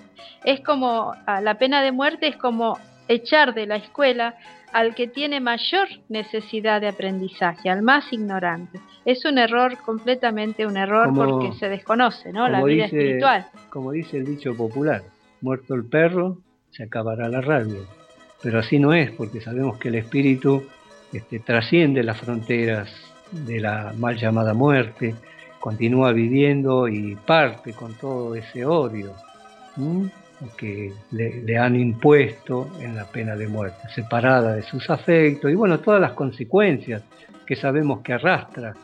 Es 0.44 0.60
como, 0.60 1.12
la 1.42 1.54
pena 1.58 1.82
de 1.82 1.92
muerte 1.92 2.28
es 2.28 2.37
como 2.37 2.78
echar 3.08 3.54
de 3.54 3.66
la 3.66 3.76
escuela 3.76 4.37
al 4.72 4.94
que 4.94 5.08
tiene 5.08 5.40
mayor 5.40 5.88
necesidad 6.08 6.80
de 6.80 6.88
aprendizaje, 6.88 7.70
al 7.70 7.82
más 7.82 8.12
ignorante. 8.12 8.78
Es 9.04 9.25
un 9.25 9.38
error, 9.38 9.78
completamente 9.78 10.66
un 10.66 10.76
error, 10.76 11.12
porque 11.14 11.52
se 11.58 11.68
desconoce, 11.68 12.32
¿no? 12.32 12.48
La 12.48 12.62
vida 12.62 12.84
espiritual. 12.84 13.46
Como 13.70 13.92
dice 13.92 14.18
el 14.18 14.26
dicho 14.26 14.54
popular, 14.54 15.02
muerto 15.40 15.75
el 15.75 15.84
perro, 15.84 16.38
se 16.70 16.84
acabará 16.84 17.28
la 17.28 17.40
rabia. 17.40 17.80
Pero 18.42 18.58
así 18.60 18.78
no 18.78 18.92
es, 18.92 19.10
porque 19.10 19.40
sabemos 19.40 19.78
que 19.78 19.88
el 19.88 19.96
espíritu 19.96 20.64
este, 21.12 21.40
trasciende 21.40 22.02
las 22.02 22.18
fronteras 22.18 23.07
de 23.30 23.61
la 23.61 23.92
mal 23.97 24.16
llamada 24.16 24.54
muerte, 24.54 25.14
continúa 25.61 26.12
viviendo 26.12 26.88
y 26.88 27.16
parte 27.16 27.73
con 27.73 27.94
todo 27.94 28.35
ese 28.35 28.64
odio 28.64 29.14
que 30.56 30.92
le, 31.11 31.58
han 31.58 31.76
impuesto 31.76 32.70
en 32.80 32.94
la 32.97 33.04
pena 33.04 33.37
de 33.37 33.49
muerte, 33.49 33.88
separada 33.94 34.54
de 34.54 34.62
sus 34.62 34.88
afectos 34.90 35.50
y 35.50 35.54
bueno, 35.54 35.80
todas 35.80 36.00
las 36.00 36.12
consecuencias 36.12 37.02
que 37.47 37.56
sabemos 37.56 38.00
que 38.02 38.12
arrastra 38.12 38.75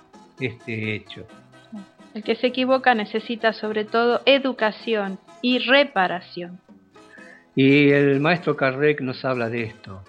este 0.41 0.95
hecho. 0.95 1.27
El 2.13 2.23
que 2.23 2.37
se 2.37 2.49
equivoca 2.49 2.95
necesita 2.95 3.53
sobre 3.53 3.85
todo 3.85 4.21
educación 4.25 5.19
y 5.43 5.59
reparación. 5.59 6.61
Y 7.57 7.91
el 7.91 8.21
maestro 8.21 8.57
Carrec 8.57 9.01
nos 9.01 9.25
habla 9.25 9.49
de 9.49 9.65
esto, 9.65 10.03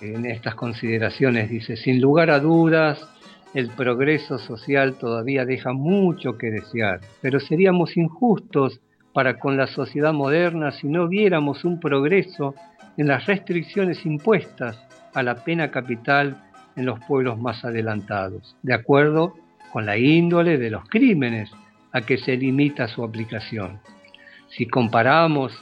en 0.00 0.26
estas 0.26 0.54
consideraciones, 0.54 1.48
dice, 1.48 1.76
sin 1.76 2.00
lugar 2.00 2.30
a 2.30 2.40
dudas, 2.40 3.06
el 3.54 3.68
progreso 3.70 4.38
social 4.38 4.94
todavía 4.94 5.44
deja 5.44 5.72
mucho 5.72 6.38
que 6.38 6.50
desear, 6.50 7.00
pero 7.20 7.38
seríamos 7.38 7.96
injustos 7.96 8.80
para 9.12 9.38
con 9.38 9.56
la 9.56 9.66
sociedad 9.66 10.12
moderna 10.12 10.70
si 10.72 10.88
no 10.88 11.06
viéramos 11.06 11.64
un 11.64 11.78
progreso 11.78 12.54
en 12.96 13.08
las 13.08 13.26
restricciones 13.26 14.04
impuestas 14.06 14.78
a 15.14 15.22
la 15.22 15.44
pena 15.44 15.70
capital 15.70 16.42
en 16.76 16.86
los 16.86 16.98
pueblos 17.04 17.38
más 17.38 17.64
adelantados, 17.64 18.56
de 18.62 18.74
acuerdo 18.74 19.34
con 19.72 19.84
la 19.84 19.98
índole 19.98 20.58
de 20.58 20.70
los 20.70 20.88
crímenes 20.88 21.50
a 21.92 22.00
que 22.00 22.16
se 22.16 22.36
limita 22.36 22.88
su 22.88 23.04
aplicación. 23.04 23.80
Si 24.48 24.66
comparamos 24.66 25.52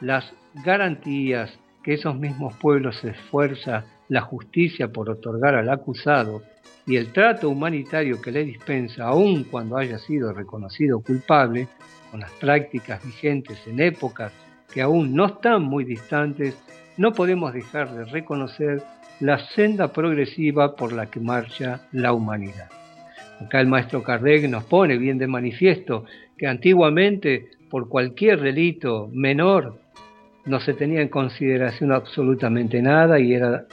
las 0.00 0.32
garantías 0.64 1.58
que 1.82 1.94
esos 1.94 2.18
mismos 2.18 2.54
pueblos 2.56 2.96
se 2.98 3.10
esfuerza 3.10 3.84
la 4.08 4.20
justicia 4.20 4.88
por 4.88 5.08
otorgar 5.08 5.54
al 5.54 5.70
acusado 5.70 6.42
y 6.90 6.96
el 6.96 7.12
trato 7.12 7.48
humanitario 7.48 8.20
que 8.20 8.32
le 8.32 8.44
dispensa 8.44 9.04
aun 9.04 9.44
cuando 9.44 9.76
haya 9.76 9.96
sido 9.98 10.32
reconocido 10.32 10.98
culpable, 11.00 11.68
con 12.10 12.18
las 12.18 12.32
prácticas 12.32 13.00
vigentes 13.06 13.64
en 13.68 13.78
épocas 13.78 14.32
que 14.74 14.82
aún 14.82 15.14
no 15.14 15.26
están 15.26 15.62
muy 15.62 15.84
distantes, 15.84 16.58
no 16.96 17.12
podemos 17.12 17.54
dejar 17.54 17.94
de 17.94 18.06
reconocer 18.06 18.82
la 19.20 19.38
senda 19.38 19.92
progresiva 19.92 20.74
por 20.74 20.92
la 20.92 21.06
que 21.06 21.20
marcha 21.20 21.82
la 21.92 22.12
humanidad. 22.12 22.68
Acá 23.40 23.60
el 23.60 23.68
maestro 23.68 24.02
Kardec 24.02 24.50
nos 24.50 24.64
pone 24.64 24.98
bien 24.98 25.16
de 25.16 25.28
manifiesto 25.28 26.06
que 26.36 26.48
antiguamente 26.48 27.50
por 27.70 27.88
cualquier 27.88 28.40
delito 28.40 29.08
menor 29.12 29.78
no 30.44 30.58
se 30.58 30.74
tenía 30.74 31.02
en 31.02 31.08
consideración 31.08 31.92
absolutamente 31.92 32.82
nada 32.82 33.20
y 33.20 33.32
era 33.32 33.66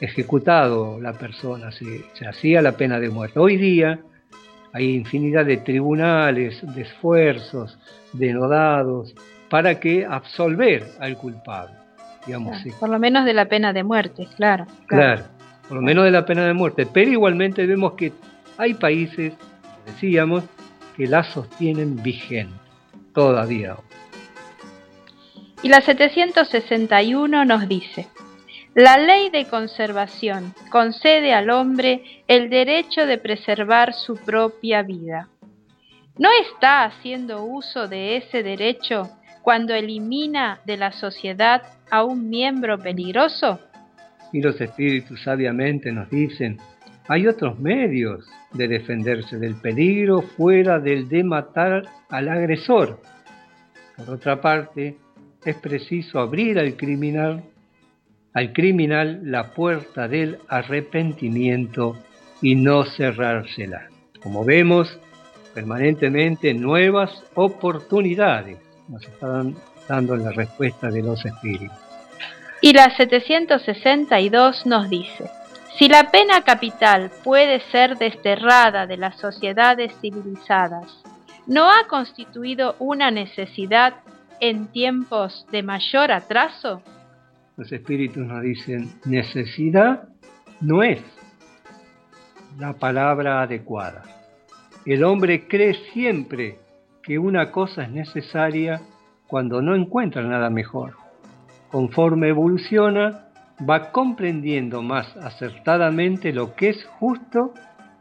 ejecutado 0.00 1.00
la 1.00 1.12
persona, 1.12 1.70
se, 1.72 2.04
se 2.14 2.26
hacía 2.26 2.62
la 2.62 2.72
pena 2.72 3.00
de 3.00 3.10
muerte. 3.10 3.38
Hoy 3.38 3.56
día 3.56 4.00
hay 4.72 4.94
infinidad 4.94 5.46
de 5.46 5.58
tribunales, 5.58 6.60
de 6.74 6.82
esfuerzos 6.82 7.78
denodados 8.12 9.14
para 9.48 9.78
que 9.78 10.04
absolver 10.04 10.84
al 10.98 11.16
culpable. 11.16 11.76
Digamos, 12.26 12.56
Por 12.80 12.88
lo 12.88 12.98
menos 12.98 13.24
de 13.24 13.34
la 13.34 13.46
pena 13.46 13.72
de 13.72 13.84
muerte, 13.84 14.26
claro, 14.36 14.66
claro. 14.86 15.24
por 15.68 15.76
lo 15.76 15.82
menos 15.82 16.04
de 16.04 16.10
la 16.10 16.24
pena 16.24 16.46
de 16.46 16.54
muerte. 16.54 16.86
Pero 16.92 17.10
igualmente 17.10 17.66
vemos 17.66 17.92
que 17.92 18.12
hay 18.56 18.74
países, 18.74 19.34
decíamos, 19.86 20.42
que 20.96 21.06
la 21.06 21.22
sostienen 21.22 22.02
vigente 22.02 22.54
todavía. 23.12 23.76
Y 25.62 25.68
la 25.68 25.80
761 25.80 27.44
nos 27.44 27.68
dice, 27.68 28.08
la 28.74 28.96
ley 28.98 29.30
de 29.30 29.46
conservación 29.46 30.52
concede 30.70 31.32
al 31.32 31.50
hombre 31.50 32.02
el 32.26 32.50
derecho 32.50 33.06
de 33.06 33.18
preservar 33.18 33.92
su 33.92 34.16
propia 34.16 34.82
vida. 34.82 35.28
¿No 36.18 36.28
está 36.48 36.84
haciendo 36.84 37.44
uso 37.44 37.86
de 37.86 38.16
ese 38.16 38.42
derecho 38.42 39.10
cuando 39.42 39.74
elimina 39.74 40.60
de 40.64 40.76
la 40.76 40.90
sociedad 40.90 41.62
a 41.90 42.02
un 42.04 42.28
miembro 42.28 42.78
peligroso? 42.78 43.60
Y 44.32 44.40
los 44.40 44.60
espíritus 44.60 45.22
sabiamente 45.22 45.92
nos 45.92 46.10
dicen, 46.10 46.58
hay 47.06 47.28
otros 47.28 47.58
medios 47.60 48.26
de 48.52 48.66
defenderse 48.66 49.38
del 49.38 49.54
peligro 49.54 50.22
fuera 50.22 50.80
del 50.80 51.08
de 51.08 51.22
matar 51.22 51.82
al 52.08 52.28
agresor. 52.28 53.00
Por 53.96 54.10
otra 54.10 54.40
parte, 54.40 54.96
es 55.44 55.56
preciso 55.56 56.18
abrir 56.18 56.58
al 56.58 56.76
criminal 56.76 57.44
al 58.34 58.52
criminal 58.52 59.20
la 59.22 59.52
puerta 59.52 60.08
del 60.08 60.38
arrepentimiento 60.48 61.96
y 62.42 62.56
no 62.56 62.84
cerrársela. 62.84 63.88
Como 64.22 64.44
vemos, 64.44 64.98
permanentemente 65.54 66.52
nuevas 66.52 67.22
oportunidades 67.34 68.58
nos 68.88 69.02
están 69.04 69.54
dando 69.88 70.16
la 70.16 70.32
respuesta 70.32 70.90
de 70.90 71.02
los 71.02 71.24
espíritus. 71.24 71.78
Y 72.60 72.72
la 72.72 72.94
762 72.96 74.66
nos 74.66 74.90
dice, 74.90 75.30
si 75.78 75.88
la 75.88 76.10
pena 76.10 76.42
capital 76.42 77.10
puede 77.22 77.60
ser 77.70 77.96
desterrada 77.98 78.86
de 78.86 78.96
las 78.96 79.16
sociedades 79.18 79.92
civilizadas, 80.00 81.02
¿no 81.46 81.70
ha 81.70 81.86
constituido 81.88 82.74
una 82.78 83.10
necesidad 83.10 83.94
en 84.40 84.66
tiempos 84.68 85.46
de 85.52 85.62
mayor 85.62 86.10
atraso? 86.10 86.82
Los 87.56 87.70
espíritus 87.72 88.26
nos 88.26 88.42
dicen, 88.42 88.88
necesidad 89.04 90.08
no 90.60 90.82
es 90.82 91.00
la 92.58 92.74
palabra 92.74 93.42
adecuada. 93.42 94.02
El 94.86 95.04
hombre 95.04 95.46
cree 95.48 95.74
siempre 95.92 96.58
que 97.02 97.18
una 97.18 97.50
cosa 97.50 97.84
es 97.84 97.90
necesaria 97.90 98.80
cuando 99.26 99.62
no 99.62 99.74
encuentra 99.74 100.22
nada 100.22 100.50
mejor. 100.50 100.94
Conforme 101.70 102.28
evoluciona, 102.28 103.28
va 103.68 103.90
comprendiendo 103.92 104.82
más 104.82 105.16
acertadamente 105.16 106.32
lo 106.32 106.54
que 106.54 106.70
es 106.70 106.84
justo 106.98 107.52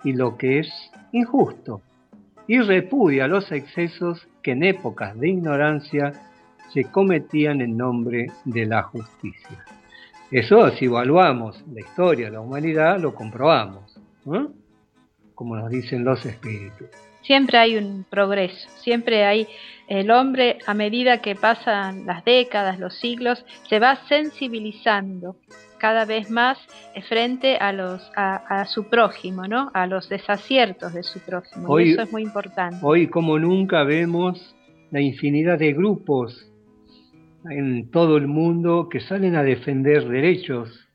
y 0.04 0.13
lo 0.13 0.38
que 0.38 0.60
es 0.60 0.92
injusto, 1.12 1.82
y 2.48 2.60
repudia 2.60 3.28
los 3.28 3.52
excesos 3.52 4.28
que 4.42 4.52
en 4.52 4.63
épocas 4.63 5.18
de 5.18 5.30
ignorancia 5.30 6.12
se 6.74 6.86
cometían 6.86 7.62
en 7.62 7.78
nombre 7.78 8.28
de 8.46 8.66
la 8.66 8.84
justicia. 8.84 9.64
Eso 10.32 10.72
si 10.72 10.86
evaluamos 10.86 11.64
la 11.72 11.82
historia 11.82 12.26
de 12.26 12.32
la 12.32 12.42
humanidad 12.42 13.00
lo 13.00 13.14
comprobamos, 13.14 14.00
como 15.36 15.56
nos 15.56 15.70
dicen 15.70 16.04
los 16.04 16.26
espíritus. 16.26 16.88
Siempre 17.22 17.58
hay 17.58 17.78
un 17.78 18.06
progreso, 18.10 18.68
siempre 18.82 19.26
hay 19.26 19.48
el 19.88 20.10
hombre 20.10 20.58
a 20.66 20.74
medida 20.74 21.22
que 21.22 21.36
pasan 21.36 22.06
las 22.06 22.26
décadas, 22.26 22.80
los 22.80 22.96
siglos, 23.00 23.46
se 23.70 23.80
va 23.80 23.96
sensibilizando 24.08 25.36
cada 25.78 26.06
vez 26.06 26.32
más 26.32 26.58
frente 27.08 27.58
a 27.58 27.72
los 27.72 28.12
a, 28.16 28.66
su 28.66 28.86
prójimo, 28.86 29.48
¿no? 29.48 29.70
A 29.74 29.86
los 29.86 30.10
desaciertos 30.10 30.94
de 30.94 31.04
su 31.04 31.20
prójimo. 31.20 31.80
y 31.80 31.92
eso 31.92 32.02
es 32.02 32.12
muy 32.12 32.24
importante. 32.24 32.78
Hoy 32.82 33.08
como 33.08 33.38
nunca 33.38 33.84
vemos 33.84 34.56
la 34.92 35.02
infinidad 35.02 35.60
de 35.60 35.74
grupos 35.74 36.53
en 37.49 37.89
todo 37.91 38.17
el 38.17 38.27
mundo 38.27 38.88
que 38.89 38.99
salen 38.99 39.36
a 39.36 39.43
defender 39.43 40.08
derechos 40.08 40.88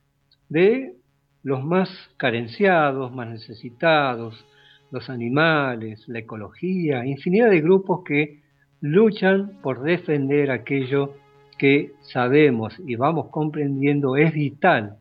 de 0.48 0.94
los 1.42 1.64
más 1.64 1.90
carenciados, 2.16 3.12
más 3.12 3.28
necesitados, 3.28 4.46
los 4.90 5.10
animales, 5.10 6.06
la 6.08 6.20
ecología, 6.20 7.04
infinidad 7.06 7.50
de 7.50 7.60
grupos 7.60 8.02
que 8.04 8.40
luchan 8.80 9.58
por 9.62 9.82
defender 9.82 10.50
aquello 10.50 11.14
que 11.58 11.92
sabemos 12.00 12.74
y 12.86 12.96
vamos 12.96 13.28
comprendiendo 13.30 14.16
es 14.16 14.32
vital 14.32 14.96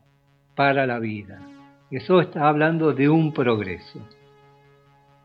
para 0.54 0.86
la 0.86 0.98
vida. 0.98 1.40
Eso 1.90 2.20
está 2.20 2.48
hablando 2.48 2.92
de 2.92 3.08
un 3.08 3.32
progreso. 3.32 4.00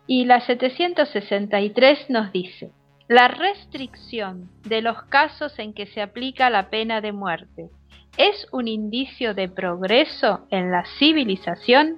Y 0.05 0.25
la 0.25 0.39
763 0.41 2.09
nos 2.09 2.31
dice, 2.31 2.71
la 3.07 3.27
restricción 3.27 4.49
de 4.67 4.81
los 4.81 5.03
casos 5.03 5.59
en 5.59 5.73
que 5.73 5.85
se 5.87 6.01
aplica 6.01 6.49
la 6.49 6.69
pena 6.69 7.01
de 7.01 7.11
muerte 7.11 7.69
es 8.17 8.47
un 8.51 8.67
indicio 8.67 9.33
de 9.33 9.49
progreso 9.49 10.47
en 10.51 10.71
la 10.71 10.85
civilización. 10.99 11.97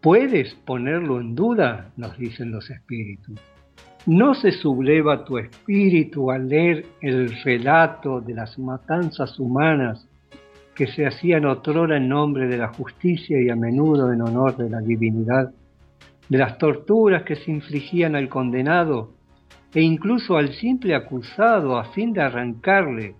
¿Puedes 0.00 0.54
ponerlo 0.54 1.20
en 1.20 1.34
duda? 1.34 1.92
nos 1.96 2.18
dicen 2.18 2.50
los 2.50 2.68
espíritus. 2.70 3.38
¿No 4.06 4.34
se 4.34 4.50
subleva 4.50 5.24
tu 5.24 5.38
espíritu 5.38 6.30
al 6.30 6.48
leer 6.48 6.84
el 7.00 7.34
relato 7.42 8.20
de 8.20 8.34
las 8.34 8.58
matanzas 8.58 9.38
humanas 9.38 10.06
que 10.74 10.86
se 10.88 11.06
hacían 11.06 11.46
otrora 11.46 11.96
en 11.96 12.08
nombre 12.08 12.48
de 12.48 12.58
la 12.58 12.68
justicia 12.68 13.40
y 13.40 13.48
a 13.48 13.56
menudo 13.56 14.12
en 14.12 14.20
honor 14.20 14.56
de 14.56 14.68
la 14.68 14.80
divinidad, 14.80 15.52
de 16.28 16.38
las 16.38 16.58
torturas 16.58 17.22
que 17.22 17.36
se 17.36 17.50
infligían 17.50 18.16
al 18.16 18.28
condenado 18.28 19.13
e 19.74 19.82
incluso 19.82 20.36
al 20.36 20.52
simple 20.54 20.94
acusado 20.94 21.76
a 21.76 21.84
fin 21.86 22.12
de 22.12 22.22
arrancarle, 22.22 23.16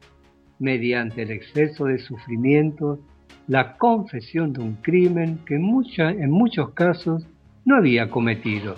mediante 0.60 1.22
el 1.22 1.32
exceso 1.32 1.86
de 1.86 1.98
sufrimiento, 1.98 3.00
la 3.48 3.76
confesión 3.76 4.52
de 4.52 4.62
un 4.62 4.74
crimen 4.76 5.40
que 5.44 5.56
en 5.56 6.30
muchos 6.30 6.70
casos 6.70 7.26
no 7.64 7.76
había 7.76 8.08
cometido. 8.08 8.76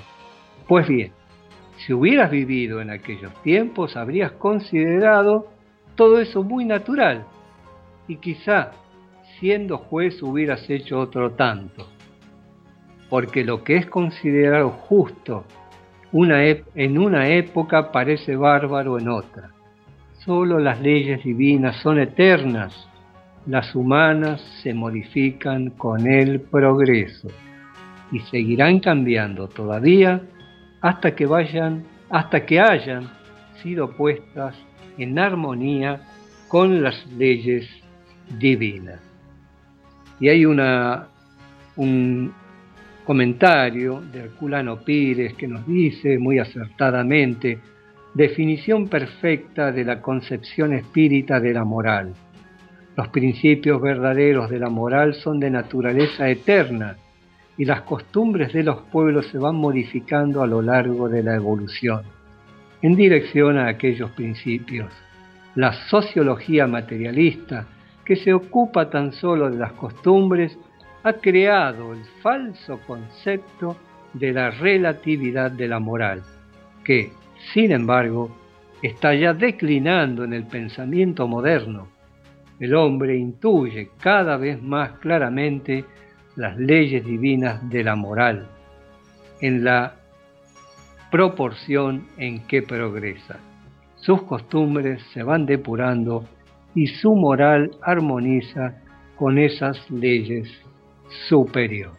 Pues 0.66 0.88
bien, 0.88 1.12
si 1.76 1.92
hubieras 1.92 2.30
vivido 2.30 2.80
en 2.80 2.90
aquellos 2.90 3.32
tiempos, 3.42 3.96
habrías 3.96 4.32
considerado 4.32 5.48
todo 5.94 6.20
eso 6.20 6.42
muy 6.42 6.64
natural 6.64 7.26
y 8.08 8.16
quizá 8.16 8.72
siendo 9.38 9.76
juez 9.78 10.22
hubieras 10.22 10.68
hecho 10.70 10.98
otro 10.98 11.32
tanto. 11.32 11.86
Porque 13.10 13.44
lo 13.44 13.62
que 13.62 13.76
es 13.76 13.86
considerado 13.86 14.70
justo 14.70 15.44
en 16.12 16.98
una 16.98 17.28
época 17.28 17.92
parece 17.92 18.36
bárbaro 18.36 18.98
en 18.98 19.08
otra. 19.08 19.50
Solo 20.24 20.58
las 20.58 20.80
leyes 20.80 21.22
divinas 21.22 21.76
son 21.76 21.98
eternas, 21.98 22.88
las 23.46 23.74
humanas 23.74 24.40
se 24.62 24.74
modifican 24.74 25.70
con 25.70 26.06
el 26.06 26.40
progreso 26.40 27.28
y 28.10 28.20
seguirán 28.20 28.80
cambiando 28.80 29.48
todavía 29.48 30.20
hasta 30.80 31.14
que 31.14 31.26
vayan, 31.26 31.84
hasta 32.10 32.44
que 32.44 32.60
hayan 32.60 33.08
sido 33.62 33.96
puestas 33.96 34.54
en 34.98 35.18
armonía 35.18 36.00
con 36.48 36.82
las 36.82 37.06
leyes 37.12 37.68
divinas. 38.38 39.00
Y 40.18 40.28
hay 40.28 40.46
una, 40.46 41.08
un 41.76 42.32
comentario 43.06 44.02
de 44.12 44.18
Herculano 44.18 44.80
Pires 44.80 45.34
que 45.34 45.46
nos 45.46 45.64
dice 45.64 46.18
muy 46.18 46.40
acertadamente, 46.40 47.60
definición 48.12 48.88
perfecta 48.88 49.70
de 49.70 49.84
la 49.84 50.02
concepción 50.02 50.72
espírita 50.72 51.38
de 51.38 51.54
la 51.54 51.62
moral. 51.62 52.14
Los 52.96 53.06
principios 53.08 53.80
verdaderos 53.80 54.50
de 54.50 54.58
la 54.58 54.70
moral 54.70 55.14
son 55.14 55.38
de 55.38 55.50
naturaleza 55.50 56.28
eterna 56.28 56.96
y 57.56 57.64
las 57.64 57.82
costumbres 57.82 58.52
de 58.52 58.64
los 58.64 58.80
pueblos 58.90 59.28
se 59.28 59.38
van 59.38 59.54
modificando 59.54 60.42
a 60.42 60.46
lo 60.48 60.60
largo 60.60 61.08
de 61.08 61.22
la 61.22 61.36
evolución, 61.36 62.02
en 62.82 62.96
dirección 62.96 63.56
a 63.56 63.68
aquellos 63.68 64.10
principios. 64.10 64.92
La 65.54 65.72
sociología 65.88 66.66
materialista, 66.66 67.66
que 68.04 68.16
se 68.16 68.34
ocupa 68.34 68.90
tan 68.90 69.12
solo 69.12 69.48
de 69.48 69.58
las 69.58 69.72
costumbres, 69.74 70.58
ha 71.06 71.12
creado 71.12 71.92
el 71.92 72.04
falso 72.20 72.80
concepto 72.84 73.76
de 74.12 74.32
la 74.32 74.50
relatividad 74.50 75.52
de 75.52 75.68
la 75.68 75.78
moral, 75.78 76.24
que, 76.82 77.12
sin 77.52 77.70
embargo, 77.70 78.36
está 78.82 79.14
ya 79.14 79.32
declinando 79.32 80.24
en 80.24 80.32
el 80.32 80.48
pensamiento 80.48 81.28
moderno. 81.28 81.86
El 82.58 82.74
hombre 82.74 83.16
intuye 83.16 83.90
cada 84.00 84.36
vez 84.36 84.60
más 84.60 84.98
claramente 84.98 85.84
las 86.34 86.56
leyes 86.56 87.04
divinas 87.04 87.70
de 87.70 87.84
la 87.84 87.94
moral, 87.94 88.48
en 89.40 89.62
la 89.62 89.94
proporción 91.12 92.08
en 92.16 92.48
que 92.48 92.62
progresa. 92.62 93.38
Sus 93.94 94.22
costumbres 94.22 95.00
se 95.14 95.22
van 95.22 95.46
depurando 95.46 96.24
y 96.74 96.88
su 96.88 97.14
moral 97.14 97.70
armoniza 97.80 98.82
con 99.14 99.38
esas 99.38 99.88
leyes 99.88 100.66
superiores. 101.28 101.96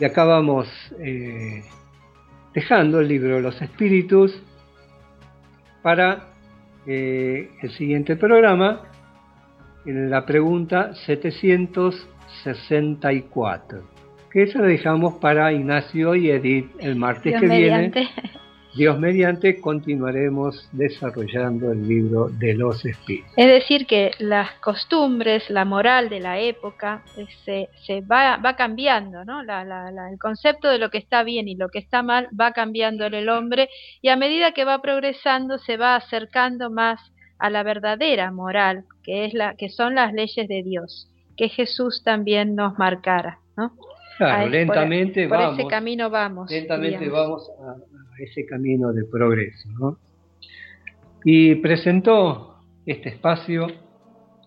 Y 0.00 0.04
acá 0.04 0.24
vamos 0.24 0.68
eh, 1.00 1.64
dejando 2.54 3.00
el 3.00 3.08
libro 3.08 3.36
de 3.36 3.42
los 3.42 3.60
espíritus 3.60 4.40
para 5.82 6.28
eh, 6.86 7.50
el 7.62 7.70
siguiente 7.72 8.16
programa, 8.16 8.82
en 9.84 10.10
la 10.10 10.24
pregunta 10.24 10.94
700 11.06 12.08
64, 12.44 13.82
que 14.30 14.42
esa 14.42 14.60
la 14.60 14.68
dejamos 14.68 15.14
para 15.14 15.52
Ignacio 15.52 16.14
y 16.14 16.30
Edith 16.30 16.70
el 16.78 16.96
martes 16.96 17.40
que 17.40 17.46
viene. 17.46 17.92
Dios 18.78 18.96
mediante 19.00 19.60
continuaremos 19.60 20.68
desarrollando 20.70 21.72
el 21.72 21.88
libro 21.88 22.28
de 22.28 22.54
los 22.54 22.84
espíritus. 22.84 23.32
Es 23.36 23.48
decir, 23.48 23.88
que 23.88 24.12
las 24.20 24.52
costumbres, 24.60 25.50
la 25.50 25.64
moral 25.64 26.08
de 26.08 26.20
la 26.20 26.38
época 26.38 27.02
se, 27.44 27.68
va, 28.02 28.40
cambiando, 28.56 29.24
¿no? 29.24 29.40
el 29.40 30.18
concepto 30.20 30.68
de 30.68 30.78
lo 30.78 30.90
que 30.90 30.98
está 30.98 31.24
bien 31.24 31.48
y 31.48 31.56
lo 31.56 31.70
que 31.70 31.80
está 31.80 32.04
mal 32.04 32.28
va 32.40 32.52
cambiando 32.52 33.04
en 33.06 33.14
el 33.14 33.28
hombre 33.28 33.68
y 34.00 34.10
a 34.10 34.16
medida 34.16 34.52
que 34.52 34.64
va 34.64 34.80
progresando 34.80 35.58
se 35.58 35.76
va 35.76 35.96
acercando 35.96 36.70
más 36.70 37.00
a 37.40 37.50
la 37.50 37.64
verdadera 37.64 38.30
moral, 38.30 38.84
que, 39.02 39.24
es 39.24 39.34
la, 39.34 39.56
que 39.56 39.70
son 39.70 39.96
las 39.96 40.12
leyes 40.12 40.46
de 40.46 40.62
Dios 40.62 41.08
que 41.36 41.48
Jesús 41.48 42.02
también 42.04 42.56
nos 42.56 42.78
marcara, 42.78 43.38
¿no? 43.56 43.72
Claro, 44.18 44.50
lentamente 44.50 45.26
por, 45.28 45.38
vamos. 45.38 45.58
ese 45.58 45.66
camino 45.68 46.10
vamos. 46.10 46.50
Lentamente 46.50 47.08
vamos 47.08 47.48
a, 47.64 47.76
ese 48.20 48.44
camino 48.44 48.92
de 48.92 49.04
progreso, 49.04 49.68
¿no? 49.78 49.96
Y 51.24 51.54
presentó 51.56 52.56
este 52.84 53.08
espacio 53.10 53.68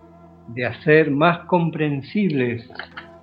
De 0.49 0.65
hacer 0.65 1.09
más 1.09 1.45
comprensibles 1.45 2.69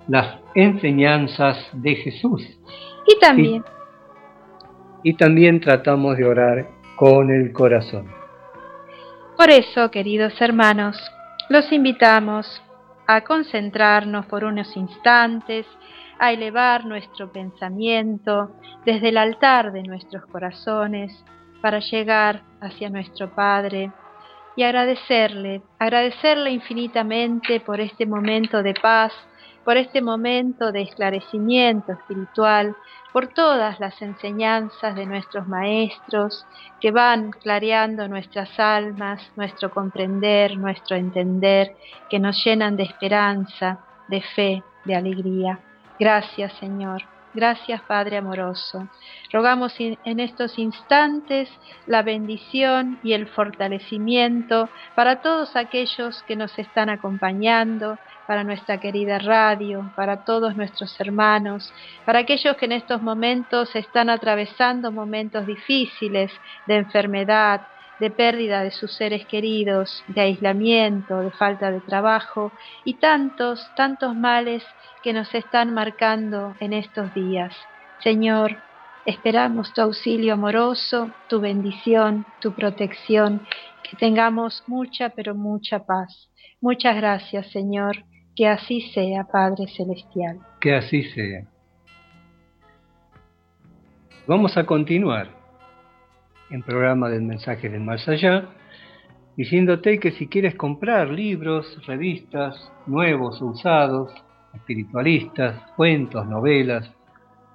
las 0.07 0.39
enseñanzas 0.55 1.69
de 1.73 1.95
Jesús. 1.97 2.41
Y 3.05 3.19
también. 3.19 3.63
y 5.03 5.13
también 5.13 5.59
tratamos 5.59 6.17
de 6.17 6.25
orar 6.25 6.67
con 6.95 7.29
el 7.29 7.53
corazón. 7.53 8.07
Por 9.37 9.51
eso, 9.51 9.91
queridos 9.91 10.33
hermanos, 10.41 10.97
los 11.49 11.71
invitamos 11.71 12.63
a 13.09 13.21
concentrarnos 13.21 14.27
por 14.27 14.43
unos 14.43 14.77
instantes, 14.77 15.65
a 16.19 16.31
elevar 16.31 16.85
nuestro 16.85 17.31
pensamiento 17.31 18.51
desde 18.85 19.09
el 19.09 19.17
altar 19.17 19.71
de 19.71 19.81
nuestros 19.81 20.27
corazones 20.27 21.25
para 21.59 21.79
llegar 21.79 22.43
hacia 22.61 22.87
nuestro 22.91 23.33
Padre 23.33 23.91
y 24.55 24.61
agradecerle, 24.61 25.63
agradecerle 25.79 26.51
infinitamente 26.51 27.59
por 27.61 27.81
este 27.81 28.05
momento 28.05 28.61
de 28.61 28.75
paz, 28.75 29.11
por 29.69 29.77
este 29.77 30.01
momento 30.01 30.71
de 30.71 30.81
esclarecimiento 30.81 31.91
espiritual, 31.91 32.75
por 33.13 33.27
todas 33.27 33.79
las 33.79 34.01
enseñanzas 34.01 34.95
de 34.95 35.05
nuestros 35.05 35.47
maestros 35.47 36.43
que 36.81 36.89
van 36.89 37.29
clareando 37.29 38.07
nuestras 38.07 38.49
almas, 38.59 39.21
nuestro 39.35 39.69
comprender, 39.69 40.57
nuestro 40.57 40.95
entender, 40.95 41.75
que 42.09 42.17
nos 42.17 42.43
llenan 42.43 42.77
de 42.77 42.83
esperanza, 42.85 43.77
de 44.07 44.21
fe, 44.33 44.63
de 44.85 44.95
alegría. 44.95 45.59
Gracias 45.99 46.51
Señor. 46.53 47.03
Gracias 47.33 47.81
Padre 47.81 48.17
amoroso. 48.17 48.87
Rogamos 49.31 49.75
en 49.79 50.19
estos 50.19 50.57
instantes 50.57 51.47
la 51.85 52.01
bendición 52.01 52.99
y 53.03 53.13
el 53.13 53.27
fortalecimiento 53.27 54.67
para 54.95 55.21
todos 55.21 55.55
aquellos 55.55 56.23
que 56.23 56.35
nos 56.35 56.57
están 56.57 56.89
acompañando, 56.89 57.99
para 58.25 58.43
nuestra 58.43 58.79
querida 58.79 59.19
radio, 59.19 59.91
para 59.95 60.23
todos 60.23 60.55
nuestros 60.55 60.99
hermanos, 60.99 61.71
para 62.05 62.19
aquellos 62.19 62.55
que 62.57 62.65
en 62.65 62.73
estos 62.73 63.01
momentos 63.01 63.75
están 63.75 64.09
atravesando 64.09 64.91
momentos 64.91 65.45
difíciles 65.45 66.31
de 66.65 66.77
enfermedad, 66.77 67.61
de 67.99 68.09
pérdida 68.09 68.63
de 68.63 68.71
sus 68.71 68.93
seres 68.93 69.25
queridos, 69.25 70.03
de 70.07 70.21
aislamiento, 70.21 71.19
de 71.19 71.31
falta 71.31 71.71
de 71.71 71.81
trabajo 71.81 72.51
y 72.85 72.95
tantos, 72.95 73.69
tantos 73.75 74.15
males 74.15 74.63
que 75.03 75.13
nos 75.13 75.33
están 75.33 75.73
marcando 75.73 76.55
en 76.59 76.73
estos 76.73 77.13
días. 77.13 77.55
Señor, 78.03 78.57
esperamos 79.05 79.73
tu 79.73 79.81
auxilio 79.81 80.33
amoroso, 80.33 81.11
tu 81.27 81.39
bendición, 81.39 82.25
tu 82.39 82.53
protección, 82.53 83.45
que 83.83 83.97
tengamos 83.97 84.63
mucha, 84.67 85.09
pero 85.09 85.35
mucha 85.35 85.85
paz. 85.85 86.29
Muchas 86.61 86.95
gracias, 86.95 87.51
Señor. 87.51 88.03
Que 88.35 88.47
así 88.47 88.81
sea, 88.93 89.25
Padre 89.25 89.65
Celestial. 89.75 90.39
Que 90.61 90.75
así 90.75 91.03
sea. 91.03 91.45
Vamos 94.27 94.55
a 94.55 94.65
continuar 94.65 95.38
en 96.49 96.63
programa 96.63 97.09
del 97.09 97.21
mensaje 97.21 97.69
del 97.69 97.81
más 97.81 98.07
allá, 98.07 98.49
diciéndote 99.35 99.99
que 99.99 100.11
si 100.11 100.27
quieres 100.27 100.55
comprar 100.55 101.09
libros, 101.09 101.79
revistas, 101.85 102.71
nuevos 102.87 103.41
usados, 103.41 104.11
espiritualistas, 104.53 105.55
cuentos, 105.75 106.25
novelas, 106.27 106.91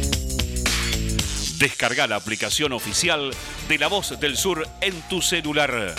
Descarga 1.61 2.07
la 2.07 2.15
aplicación 2.15 2.73
oficial 2.73 3.31
de 3.67 3.77
La 3.77 3.87
Voz 3.87 4.19
del 4.19 4.35
Sur 4.35 4.67
en 4.81 4.99
tu 5.03 5.21
celular. 5.21 5.93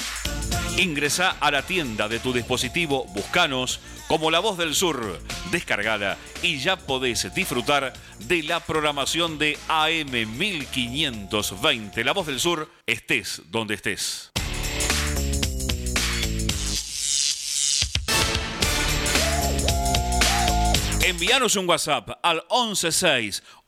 Ingresa 0.77 1.37
a 1.38 1.53
la 1.53 1.62
tienda 1.62 2.09
de 2.09 2.18
tu 2.18 2.33
dispositivo, 2.33 3.05
buscanos 3.14 3.79
como 4.09 4.33
La 4.33 4.40
Voz 4.40 4.59
del 4.59 4.75
Sur, 4.75 5.20
descargala 5.53 6.18
y 6.42 6.59
ya 6.59 6.77
podés 6.77 7.33
disfrutar 7.33 7.92
de 8.27 8.42
la 8.42 8.59
programación 8.59 9.38
de 9.38 9.57
AM 9.68 10.37
1520. 10.37 12.03
La 12.03 12.12
Voz 12.12 12.27
del 12.27 12.40
Sur, 12.40 12.68
estés 12.85 13.42
donde 13.46 13.75
estés. 13.75 14.33
Envíanos 21.05 21.57
un 21.57 21.68
WhatsApp 21.68 22.11
al 22.22 22.44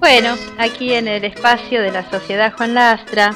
Bueno, 0.00 0.36
aquí 0.58 0.92
en 0.92 1.08
el 1.08 1.24
espacio 1.24 1.80
de 1.80 1.90
la 1.90 2.10
Sociedad 2.10 2.52
Juan 2.56 2.74
Lastra 2.74 3.34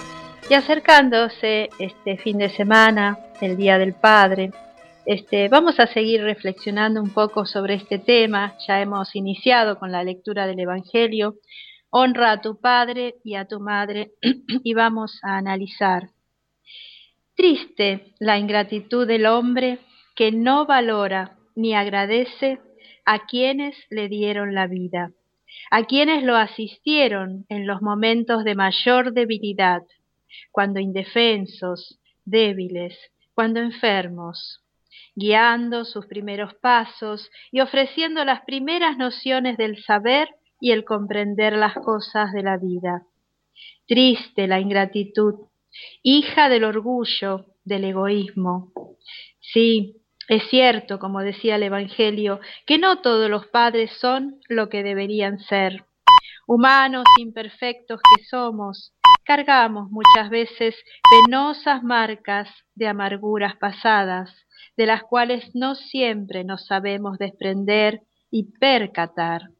y 0.50 0.54
acercándose 0.54 1.70
este 1.78 2.18
fin 2.18 2.36
de 2.38 2.54
semana, 2.54 3.18
el 3.40 3.56
Día 3.56 3.78
del 3.78 3.94
Padre, 3.94 4.50
este, 5.10 5.48
vamos 5.48 5.80
a 5.80 5.86
seguir 5.86 6.20
reflexionando 6.20 7.02
un 7.02 7.14
poco 7.14 7.46
sobre 7.46 7.72
este 7.72 7.98
tema. 7.98 8.58
Ya 8.68 8.82
hemos 8.82 9.16
iniciado 9.16 9.78
con 9.78 9.90
la 9.90 10.04
lectura 10.04 10.46
del 10.46 10.60
Evangelio. 10.60 11.36
Honra 11.88 12.32
a 12.32 12.40
tu 12.42 12.60
padre 12.60 13.14
y 13.24 13.34
a 13.34 13.46
tu 13.46 13.58
madre 13.58 14.10
y 14.64 14.74
vamos 14.74 15.18
a 15.22 15.38
analizar. 15.38 16.10
Triste 17.34 18.12
la 18.18 18.36
ingratitud 18.36 19.06
del 19.06 19.24
hombre 19.24 19.78
que 20.14 20.30
no 20.30 20.66
valora 20.66 21.38
ni 21.56 21.74
agradece 21.74 22.58
a 23.06 23.24
quienes 23.24 23.76
le 23.88 24.08
dieron 24.08 24.54
la 24.54 24.66
vida, 24.66 25.12
a 25.70 25.84
quienes 25.84 26.22
lo 26.22 26.36
asistieron 26.36 27.46
en 27.48 27.66
los 27.66 27.80
momentos 27.80 28.44
de 28.44 28.54
mayor 28.54 29.14
debilidad, 29.14 29.80
cuando 30.52 30.80
indefensos, 30.80 31.98
débiles, 32.26 32.94
cuando 33.32 33.60
enfermos, 33.60 34.60
guiando 35.14 35.84
sus 35.84 36.06
primeros 36.06 36.54
pasos 36.54 37.30
y 37.50 37.60
ofreciendo 37.60 38.24
las 38.24 38.42
primeras 38.42 38.96
nociones 38.96 39.56
del 39.56 39.82
saber 39.82 40.28
y 40.60 40.72
el 40.72 40.84
comprender 40.84 41.54
las 41.54 41.74
cosas 41.74 42.32
de 42.32 42.42
la 42.42 42.56
vida. 42.56 43.02
Triste 43.86 44.46
la 44.46 44.60
ingratitud, 44.60 45.34
hija 46.02 46.48
del 46.48 46.64
orgullo, 46.64 47.46
del 47.64 47.84
egoísmo. 47.84 48.72
Sí, 49.40 49.96
es 50.28 50.42
cierto, 50.50 50.98
como 50.98 51.20
decía 51.20 51.56
el 51.56 51.62
Evangelio, 51.62 52.40
que 52.66 52.78
no 52.78 53.00
todos 53.00 53.30
los 53.30 53.46
padres 53.46 53.92
son 53.98 54.40
lo 54.48 54.68
que 54.68 54.82
deberían 54.82 55.38
ser. 55.38 55.84
Humanos 56.46 57.04
imperfectos 57.18 58.00
que 58.00 58.24
somos, 58.24 58.94
cargamos 59.24 59.90
muchas 59.90 60.30
veces 60.30 60.74
penosas 61.10 61.82
marcas 61.82 62.48
de 62.74 62.88
amarguras 62.88 63.56
pasadas, 63.56 64.34
de 64.76 64.86
las 64.86 65.02
cuales 65.02 65.54
no 65.54 65.74
siempre 65.74 66.44
nos 66.44 66.66
sabemos 66.66 67.18
desprender 67.18 68.02
y 68.30 68.52
percatar, 68.58 69.50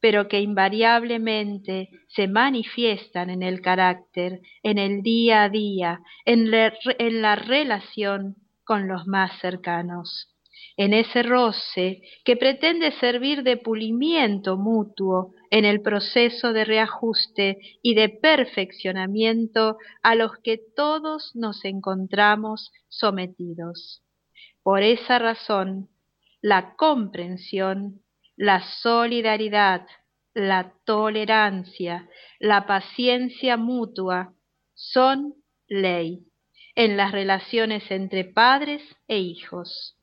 pero 0.00 0.28
que 0.28 0.40
invariablemente 0.40 1.90
se 2.08 2.26
manifiestan 2.26 3.30
en 3.30 3.42
el 3.42 3.60
carácter, 3.60 4.40
en 4.62 4.78
el 4.78 5.02
día 5.02 5.44
a 5.44 5.48
día, 5.48 6.00
en 6.24 6.50
la, 6.50 7.36
relación 7.36 8.36
con 8.64 8.88
los 8.88 9.06
más 9.06 9.38
cercanos 9.40 10.30
en 10.76 10.94
ese 10.94 11.22
roce 11.22 12.00
que 12.24 12.36
pretende 12.36 12.92
servir 12.92 13.42
de 13.42 13.56
pulimiento 13.56 14.56
mutuo 14.56 15.34
en 15.50 15.64
el 15.64 15.82
proceso 15.82 16.52
de 16.52 16.64
reajuste 16.64 17.58
y 17.82 17.94
de 17.94 18.08
perfeccionamiento 18.08 19.76
a 20.02 20.14
los 20.14 20.32
que 20.42 20.58
todos 20.74 21.32
nos 21.34 21.64
encontramos 21.64 22.70
sometidos. 22.88 24.02
Por 24.62 24.82
esa 24.82 25.18
razón, 25.18 25.88
la 26.42 26.74
comprensión, 26.76 28.02
la 28.36 28.62
solidaridad, 28.82 29.86
la 30.34 30.72
tolerancia, 30.84 32.08
la 32.38 32.66
paciencia 32.66 33.56
mutua 33.56 34.34
son 34.74 35.34
ley 35.68 36.26
en 36.74 36.96
las 36.96 37.12
relaciones 37.12 37.90
entre 37.90 38.24
padres 38.24 38.82
e 39.08 39.18
hijos. 39.18 39.96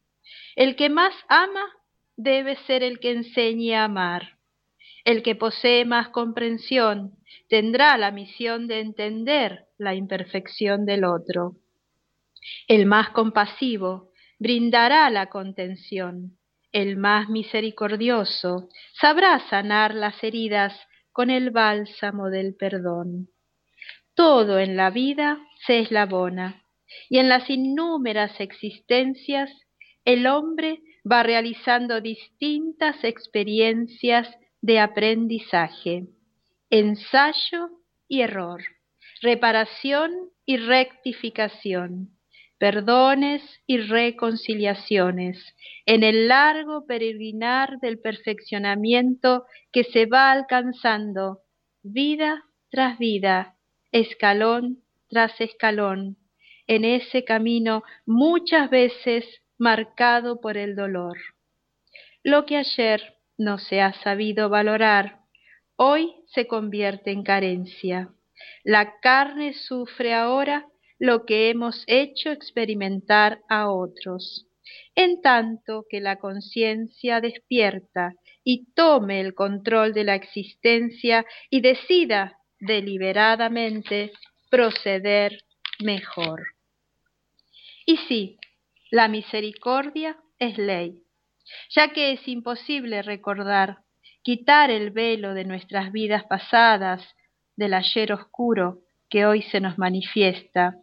El 0.56 0.76
que 0.76 0.90
más 0.90 1.14
ama 1.30 1.66
debe 2.16 2.56
ser 2.66 2.84
el 2.84 3.00
que 3.00 3.12
enseñe 3.12 3.76
a 3.76 3.86
amar. 3.86 4.38
El 5.06 5.24
que 5.24 5.36
posee 5.36 5.86
más 5.86 6.10
comprensión 6.10 7.16
tendrá 7.48 7.98
la 7.98 8.12
misión 8.12 8.68
de 8.68 8.80
entender 8.82 9.66
la 9.78 9.96
imperfección 9.96 10.86
del 10.86 11.06
otro. 11.06 11.56
El 12.68 12.86
más 12.86 13.10
compasivo 13.10 14.07
brindará 14.40 15.10
la 15.10 15.28
contención. 15.28 16.38
El 16.72 16.98
más 16.98 17.30
misericordioso 17.30 18.70
sabrá 19.00 19.40
sanar 19.50 19.96
las 19.96 20.24
heridas 20.24 20.74
con 21.12 21.30
el 21.30 21.52
bálsamo 21.52 22.30
del 22.30 22.56
perdón. 22.56 23.30
Todo 24.14 24.60
en 24.60 24.76
la 24.76 24.90
vida 24.90 25.40
se 25.66 25.80
eslabona 25.80 26.64
y 27.10 27.20
en 27.20 27.30
las 27.30 27.50
innúmeras 27.50 28.40
existencias 28.40 29.52
el 30.06 30.28
hombre 30.28 30.82
va 31.10 31.24
realizando 31.24 32.02
distintas 32.02 33.04
experiencias 33.04 34.28
de 34.62 34.80
aprendizaje, 34.80 36.08
ensayo 36.70 37.70
y 38.08 38.22
error, 38.22 38.62
reparación 39.22 40.12
y 40.46 40.58
rectificación, 40.58 42.17
perdones 42.58 43.42
y 43.68 43.78
reconciliaciones, 43.78 45.56
en 45.86 46.04
el 46.04 46.28
largo 46.28 46.86
peregrinar 46.86 47.80
del 47.80 48.00
perfeccionamiento 48.00 49.46
que 49.72 49.84
se 49.84 50.06
va 50.06 50.32
alcanzando 50.32 51.42
vida 51.84 52.44
tras 52.70 52.98
vida, 52.98 53.56
escalón 53.92 54.84
tras 55.10 55.40
escalón, 55.40 56.18
en 56.68 56.84
ese 56.84 57.24
camino 57.24 57.84
muchas 58.06 58.70
veces 58.70 59.26
marcado 59.58 60.42
por 60.42 60.58
el 60.58 60.76
dolor. 60.76 61.18
Lo 62.24 62.46
que 62.46 62.58
ayer 62.58 63.16
no 63.38 63.58
se 63.58 63.82
ha 63.82 63.94
sabido 63.94 64.50
valorar, 64.50 65.22
hoy 65.76 66.14
se 66.28 66.48
convierte 66.48 67.12
en 67.12 67.24
carencia. 67.24 68.10
La 68.64 69.00
carne 69.00 69.54
sufre 69.54 70.14
ahora 70.14 70.68
lo 71.00 71.26
que 71.26 71.50
hemos 71.50 71.84
hecho 71.88 72.32
experimentar 72.32 73.40
a 73.50 73.70
otros, 73.70 74.48
en 74.96 75.22
tanto 75.22 75.86
que 75.90 76.02
la 76.02 76.18
conciencia 76.18 77.22
despierta 77.22 78.14
y 78.44 78.72
tome 78.74 79.22
el 79.22 79.34
control 79.34 79.94
de 79.94 80.04
la 80.04 80.16
existencia 80.16 81.26
y 81.50 81.62
decida 81.62 82.38
deliberadamente 82.60 84.12
proceder 84.50 85.44
mejor. 85.80 86.44
Y 87.86 87.98
sí, 88.08 88.38
la 88.90 89.08
misericordia 89.08 90.18
es 90.40 90.58
ley, 90.58 91.04
ya 91.70 91.94
que 91.94 92.14
es 92.14 92.28
imposible 92.28 93.02
recordar, 93.02 93.80
quitar 94.24 94.72
el 94.72 94.92
velo 94.92 95.34
de 95.34 95.46
nuestras 95.46 95.92
vidas 95.92 96.24
pasadas, 96.26 97.02
del 97.56 97.74
ayer 97.74 98.14
oscuro 98.14 98.82
que 99.10 99.26
hoy 99.26 99.42
se 99.42 99.60
nos 99.60 99.78
manifiesta. 99.78 100.76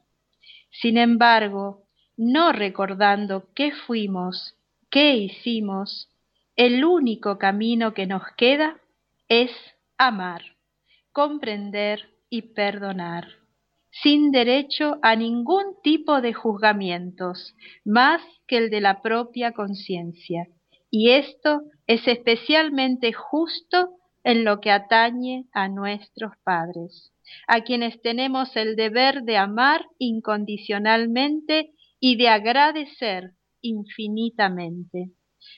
Sin 0.81 0.99
embargo, 0.99 1.85
no 2.17 2.53
recordando 2.53 3.49
qué 3.55 3.73
fuimos, 3.73 4.57
qué 4.91 5.17
hicimos, 5.17 6.09
el 6.57 6.85
único 6.85 7.39
camino 7.39 7.95
que 7.95 8.07
nos 8.07 8.23
queda 8.37 8.81
es 9.29 9.51
amar, 9.99 10.43
comprender 11.13 12.11
y 12.31 12.43
perdonar 12.43 13.45
sin 14.03 14.33
derecho 14.33 14.99
a 15.03 15.15
ningún 15.15 15.81
tipo 15.83 16.21
de 16.21 16.33
juzgamientos, 16.33 17.55
más 17.85 18.21
que 18.47 18.57
el 18.57 18.71
de 18.71 18.81
la 18.81 19.03
propia 19.03 19.53
conciencia. 19.53 20.49
Y 20.91 21.11
esto 21.11 21.63
es 21.87 22.07
especialmente 22.09 23.13
justo 23.13 23.91
en 24.25 24.45
lo 24.45 24.61
que 24.61 24.71
atañe 24.71 25.45
a 25.53 25.69
nuestros 25.69 26.33
padres, 26.43 27.13
a 27.47 27.63
quienes 27.63 28.01
tenemos 28.03 28.57
el 28.57 28.77
deber 28.77 29.23
de 29.23 29.37
amar 29.37 29.87
incondicionalmente 29.99 31.71
y 32.01 32.17
de 32.17 32.29
agradecer 32.29 33.33
infinitamente. 33.61 35.11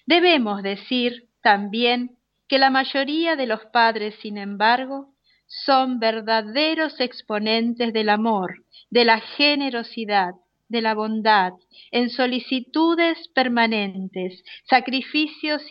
Debemos 0.06 0.62
decir 0.62 1.28
también 1.42 2.18
que 2.48 2.58
la 2.58 2.70
mayoría 2.70 3.36
de 3.36 3.46
los 3.46 3.64
padres, 3.66 4.14
sin 4.22 4.38
embargo, 4.38 5.14
son 5.46 5.98
verdaderos 5.98 7.00
exponentes 7.00 7.92
del 7.92 8.08
amor, 8.08 8.64
de 8.90 9.04
la 9.04 9.20
generosidad, 9.20 10.34
de 10.68 10.82
la 10.82 10.94
bondad, 10.94 11.52
en 11.92 12.10
solicitudes 12.10 13.28
permanentes, 13.28 14.42
sacrificios 14.68 15.62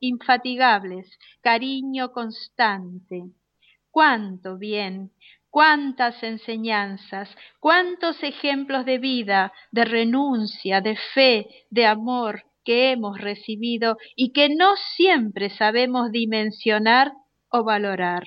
infatigables, 0.00 1.18
cariño 1.40 2.12
constante. 2.12 3.24
Cuánto 3.90 4.58
bien, 4.58 5.10
cuántas 5.50 6.22
enseñanzas, 6.22 7.34
cuántos 7.60 8.22
ejemplos 8.22 8.84
de 8.84 8.98
vida, 8.98 9.52
de 9.70 9.84
renuncia, 9.84 10.80
de 10.80 10.96
fe, 11.14 11.66
de 11.70 11.86
amor 11.86 12.44
que 12.64 12.90
hemos 12.90 13.20
recibido 13.20 13.96
y 14.16 14.32
que 14.32 14.48
no 14.48 14.76
siempre 14.96 15.50
sabemos 15.50 16.10
dimensionar 16.10 17.12
o 17.48 17.64
valorar. 17.64 18.26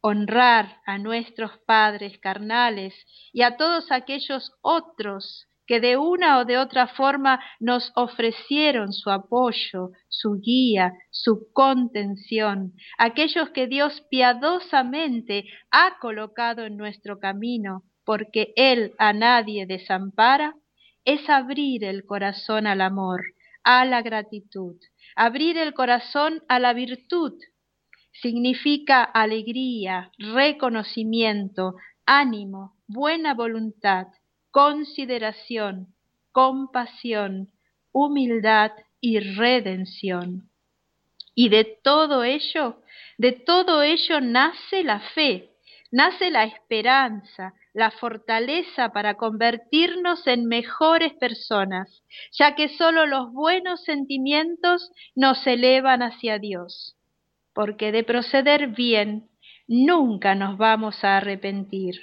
Honrar 0.00 0.80
a 0.86 0.98
nuestros 0.98 1.58
padres 1.66 2.18
carnales 2.18 2.94
y 3.32 3.42
a 3.42 3.56
todos 3.56 3.92
aquellos 3.92 4.52
otros 4.62 5.46
que 5.66 5.80
de 5.80 5.96
una 5.96 6.38
o 6.38 6.44
de 6.44 6.58
otra 6.58 6.86
forma 6.86 7.40
nos 7.60 7.92
ofrecieron 7.96 8.92
su 8.92 9.10
apoyo, 9.10 9.90
su 10.08 10.40
guía, 10.40 10.92
su 11.10 11.48
contención, 11.52 12.72
aquellos 12.98 13.50
que 13.50 13.66
Dios 13.66 14.02
piadosamente 14.10 15.44
ha 15.70 15.98
colocado 16.00 16.64
en 16.64 16.76
nuestro 16.76 17.18
camino, 17.18 17.82
porque 18.04 18.52
Él 18.56 18.92
a 18.98 19.12
nadie 19.12 19.66
desampara, 19.66 20.54
es 21.04 21.28
abrir 21.28 21.84
el 21.84 22.04
corazón 22.04 22.66
al 22.66 22.80
amor, 22.80 23.22
a 23.64 23.84
la 23.84 24.02
gratitud, 24.02 24.76
abrir 25.16 25.58
el 25.58 25.74
corazón 25.74 26.42
a 26.48 26.58
la 26.58 26.72
virtud, 26.72 27.32
significa 28.12 29.02
alegría, 29.02 30.10
reconocimiento, 30.18 31.74
ánimo, 32.06 32.76
buena 32.86 33.34
voluntad, 33.34 34.06
consideración, 34.56 35.88
compasión, 36.32 37.50
humildad 37.92 38.72
y 39.02 39.20
redención. 39.20 40.48
Y 41.34 41.50
de 41.50 41.64
todo 41.82 42.24
ello, 42.24 42.80
de 43.18 43.32
todo 43.32 43.82
ello 43.82 44.22
nace 44.22 44.82
la 44.82 45.00
fe, 45.14 45.50
nace 45.92 46.30
la 46.30 46.44
esperanza, 46.44 47.52
la 47.74 47.90
fortaleza 47.90 48.94
para 48.94 49.18
convertirnos 49.18 50.26
en 50.26 50.46
mejores 50.46 51.12
personas, 51.12 52.02
ya 52.32 52.54
que 52.54 52.70
sólo 52.78 53.04
los 53.04 53.30
buenos 53.32 53.84
sentimientos 53.84 54.90
nos 55.14 55.46
elevan 55.46 56.00
hacia 56.00 56.38
Dios 56.38 56.96
porque 57.52 57.92
de 57.92 58.04
proceder 58.04 58.68
bien 58.68 59.28
nunca 59.68 60.34
nos 60.34 60.56
vamos 60.56 61.04
a 61.04 61.18
arrepentir. 61.18 61.94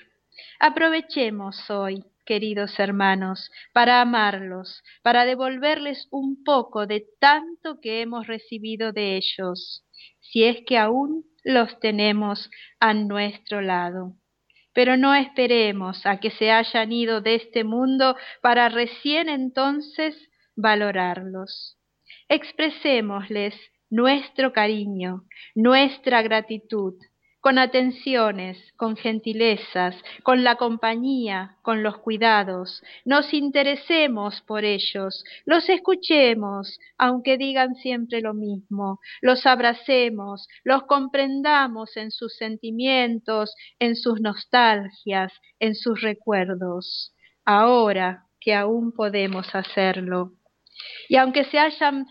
Aprovechemos 0.59 1.69
hoy, 1.69 2.03
queridos 2.26 2.80
hermanos, 2.80 3.51
para 3.74 4.01
amarlos, 4.01 4.84
para 5.01 5.26
devolverles 5.26 6.07
un 6.11 6.43
poco 6.43 6.88
de 6.88 7.05
tanto 7.19 7.80
que 7.82 8.01
hemos 8.01 8.28
recibido 8.28 8.91
de 8.91 9.17
ellos, 9.17 9.86
si 10.19 10.43
es 10.43 10.63
que 10.65 10.78
aún 10.78 11.26
los 11.43 11.80
tenemos 11.80 12.49
a 12.80 12.93
nuestro 12.93 13.61
lado. 13.61 14.15
Pero 14.74 14.97
no 14.97 15.13
esperemos 15.13 16.05
a 16.05 16.19
que 16.19 16.32
se 16.32 16.51
hayan 16.51 16.91
ido 16.91 17.21
de 17.21 17.36
este 17.36 17.63
mundo 17.63 18.15
para 18.41 18.69
recién 18.69 19.30
entonces 19.30 20.15
valorarlos. 20.55 21.78
Expresémosles 22.30 23.55
nuestro 23.89 24.53
cariño, 24.53 25.26
nuestra 25.53 26.24
gratitud, 26.24 26.95
con 27.43 27.57
atenciones, 27.57 28.57
con 28.77 28.95
gentilezas, 28.95 29.97
con 30.23 30.45
la 30.45 30.55
compañía, 30.55 31.57
con 31.61 31.83
los 31.83 31.97
cuidados. 31.97 32.81
Nos 33.03 33.33
interesemos 33.33 34.41
por 34.43 34.63
ellos, 34.63 35.25
los 35.43 35.67
escuchemos, 35.67 36.79
aunque 36.97 37.37
digan 37.37 37.75
siempre 37.75 38.21
lo 38.21 38.33
mismo, 38.33 39.01
los 39.21 39.45
abracemos, 39.45 40.47
los 40.63 40.83
comprendamos 40.83 41.97
en 41.97 42.11
sus 42.11 42.33
sentimientos, 42.37 43.53
en 43.77 43.97
sus 43.97 44.21
nostalgias, 44.21 45.33
en 45.59 45.75
sus 45.75 45.99
recuerdos, 45.99 47.13
ahora 47.43 48.23
que 48.39 48.55
aún 48.55 48.93
podemos 48.93 49.53
hacerlo. 49.53 50.31
Y 51.09 51.17
aunque 51.17 51.43
se 51.43 51.59
hayan 51.59 52.05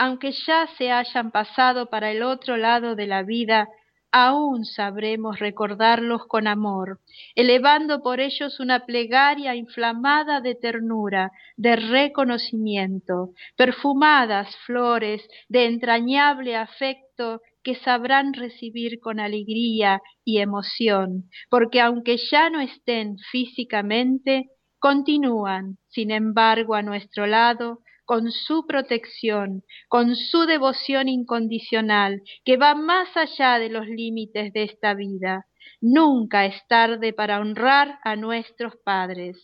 aunque 0.00 0.30
ya 0.30 0.68
se 0.78 0.92
hayan 0.92 1.32
pasado 1.32 1.90
para 1.90 2.12
el 2.12 2.22
otro 2.22 2.56
lado 2.56 2.94
de 2.94 3.08
la 3.08 3.24
vida, 3.24 3.68
aún 4.12 4.64
sabremos 4.64 5.38
recordarlos 5.38 6.26
con 6.26 6.46
amor, 6.46 7.00
elevando 7.34 8.02
por 8.02 8.20
ellos 8.20 8.60
una 8.60 8.86
plegaria 8.86 9.54
inflamada 9.54 10.40
de 10.40 10.54
ternura, 10.54 11.30
de 11.56 11.76
reconocimiento, 11.76 13.30
perfumadas 13.56 14.54
flores 14.66 15.26
de 15.48 15.66
entrañable 15.66 16.56
afecto 16.56 17.40
que 17.62 17.74
sabrán 17.74 18.32
recibir 18.32 19.00
con 19.00 19.20
alegría 19.20 20.00
y 20.24 20.38
emoción, 20.38 21.28
porque 21.50 21.80
aunque 21.80 22.16
ya 22.16 22.48
no 22.50 22.60
estén 22.60 23.18
físicamente, 23.30 24.46
continúan, 24.78 25.76
sin 25.88 26.10
embargo, 26.10 26.74
a 26.74 26.82
nuestro 26.82 27.26
lado, 27.26 27.80
con 28.08 28.32
su 28.32 28.66
protección, 28.66 29.64
con 29.86 30.16
su 30.16 30.46
devoción 30.46 31.08
incondicional, 31.08 32.22
que 32.42 32.56
va 32.56 32.74
más 32.74 33.14
allá 33.18 33.58
de 33.58 33.68
los 33.68 33.86
límites 33.86 34.50
de 34.54 34.62
esta 34.62 34.94
vida. 34.94 35.44
Nunca 35.82 36.46
es 36.46 36.56
tarde 36.68 37.12
para 37.12 37.38
honrar 37.38 37.98
a 38.04 38.16
nuestros 38.16 38.76
padres. 38.82 39.36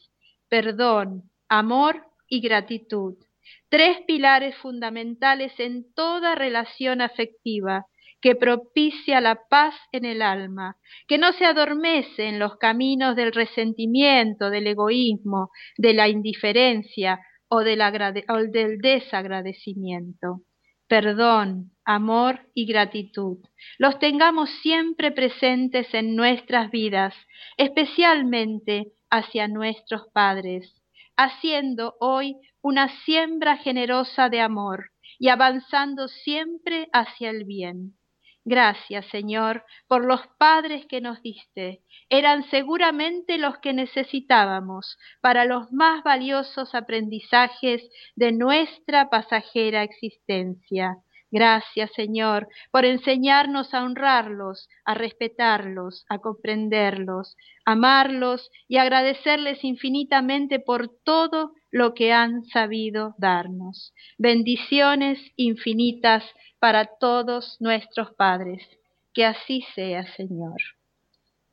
Perdón, 0.48 1.24
amor 1.46 2.06
y 2.26 2.40
gratitud. 2.40 3.16
Tres 3.68 3.98
pilares 4.06 4.56
fundamentales 4.56 5.52
en 5.60 5.92
toda 5.92 6.34
relación 6.34 7.02
afectiva 7.02 7.84
que 8.22 8.34
propicia 8.34 9.20
la 9.20 9.40
paz 9.50 9.74
en 9.92 10.06
el 10.06 10.22
alma, 10.22 10.78
que 11.06 11.18
no 11.18 11.32
se 11.32 11.44
adormece 11.44 12.28
en 12.28 12.38
los 12.38 12.56
caminos 12.56 13.14
del 13.14 13.30
resentimiento, 13.30 14.48
del 14.48 14.68
egoísmo, 14.68 15.50
de 15.76 15.92
la 15.92 16.08
indiferencia 16.08 17.20
o 17.54 17.60
del, 17.60 18.78
desagradecimiento. 18.78 20.40
Perdón, 20.86 21.70
amor 21.84 22.40
y 22.54 22.66
gratitud. 22.66 23.38
Los 23.78 23.98
tengamos 23.98 24.50
siempre 24.62 25.12
presentes 25.12 25.92
en 25.94 26.14
nuestras 26.14 26.70
vidas, 26.70 27.14
especialmente 27.56 28.92
hacia 29.10 29.48
nuestros 29.48 30.08
padres, 30.12 30.82
haciendo 31.16 31.94
hoy 32.00 32.36
una 32.60 32.88
siembra 33.04 33.56
generosa 33.56 34.28
de 34.28 34.40
amor 34.40 34.90
y 35.18 35.28
avanzando 35.28 36.08
siempre 36.08 36.88
hacia 36.92 37.30
el 37.30 37.44
bien. 37.44 37.94
Gracias, 38.46 39.06
Señor, 39.06 39.64
por 39.88 40.04
los 40.04 40.20
padres 40.38 40.84
que 40.86 41.00
nos 41.00 41.22
diste. 41.22 41.80
Eran 42.10 42.44
seguramente 42.50 43.38
los 43.38 43.58
que 43.58 43.72
necesitábamos 43.72 44.98
para 45.22 45.46
los 45.46 45.72
más 45.72 46.04
valiosos 46.04 46.74
aprendizajes 46.74 47.82
de 48.16 48.32
nuestra 48.32 49.08
pasajera 49.08 49.82
existencia. 49.82 50.98
Gracias, 51.30 51.90
Señor, 51.96 52.46
por 52.70 52.84
enseñarnos 52.84 53.74
a 53.74 53.82
honrarlos, 53.82 54.68
a 54.84 54.94
respetarlos, 54.94 56.04
a 56.08 56.18
comprenderlos, 56.18 57.36
amarlos 57.64 58.50
y 58.68 58.76
agradecerles 58.76 59.64
infinitamente 59.64 60.60
por 60.60 60.90
todo 61.02 61.50
lo 61.72 61.92
que 61.94 62.12
han 62.12 62.44
sabido 62.44 63.16
darnos. 63.18 63.92
Bendiciones 64.16 65.18
infinitas 65.34 66.24
para 66.64 66.86
todos 66.86 67.58
nuestros 67.60 68.14
padres. 68.14 68.66
Que 69.12 69.26
así 69.26 69.62
sea, 69.74 70.06
Señor. 70.16 70.56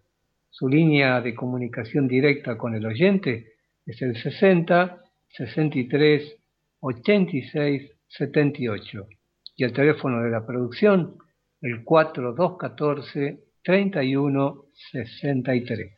Su 0.51 0.69
línea 0.69 1.21
de 1.21 1.35
comunicación 1.35 2.07
directa 2.07 2.57
con 2.57 2.77
el 2.77 2.87
oyente 2.87 3.55
es 3.85 4.01
el 4.01 4.17
60 4.17 5.03
63 5.27 6.37
86 6.79 7.91
78 8.07 9.09
y 9.57 9.65
el 9.65 9.73
teléfono 9.73 10.23
de 10.23 10.31
la 10.31 10.47
producción 10.47 11.17
el 11.63 11.83
4214 11.83 13.41
31 13.65 14.67
63. 14.93 15.93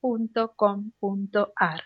espírita.fehak.com.ar. 0.01 1.81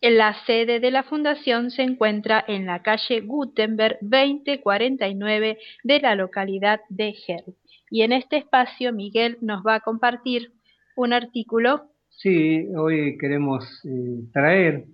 La 0.00 0.34
sede 0.46 0.80
de 0.80 0.90
la 0.90 1.02
fundación 1.02 1.70
se 1.70 1.82
encuentra 1.82 2.44
en 2.46 2.66
la 2.66 2.82
calle 2.82 3.20
Gutenberg 3.20 3.98
2049 4.00 5.58
de 5.84 6.00
la 6.00 6.14
localidad 6.14 6.80
de 6.88 7.12
Gel. 7.12 7.56
Y 7.90 8.02
en 8.02 8.12
este 8.12 8.36
espacio 8.36 8.92
Miguel 8.92 9.38
nos 9.40 9.64
va 9.66 9.76
a 9.76 9.80
compartir 9.80 10.52
un 10.96 11.12
artículo. 11.12 11.90
Sí, 12.10 12.68
hoy 12.76 13.18
queremos 13.18 13.64
eh, 13.84 14.28
traer 14.32 14.84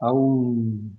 a, 0.00 0.12
un, 0.12 0.98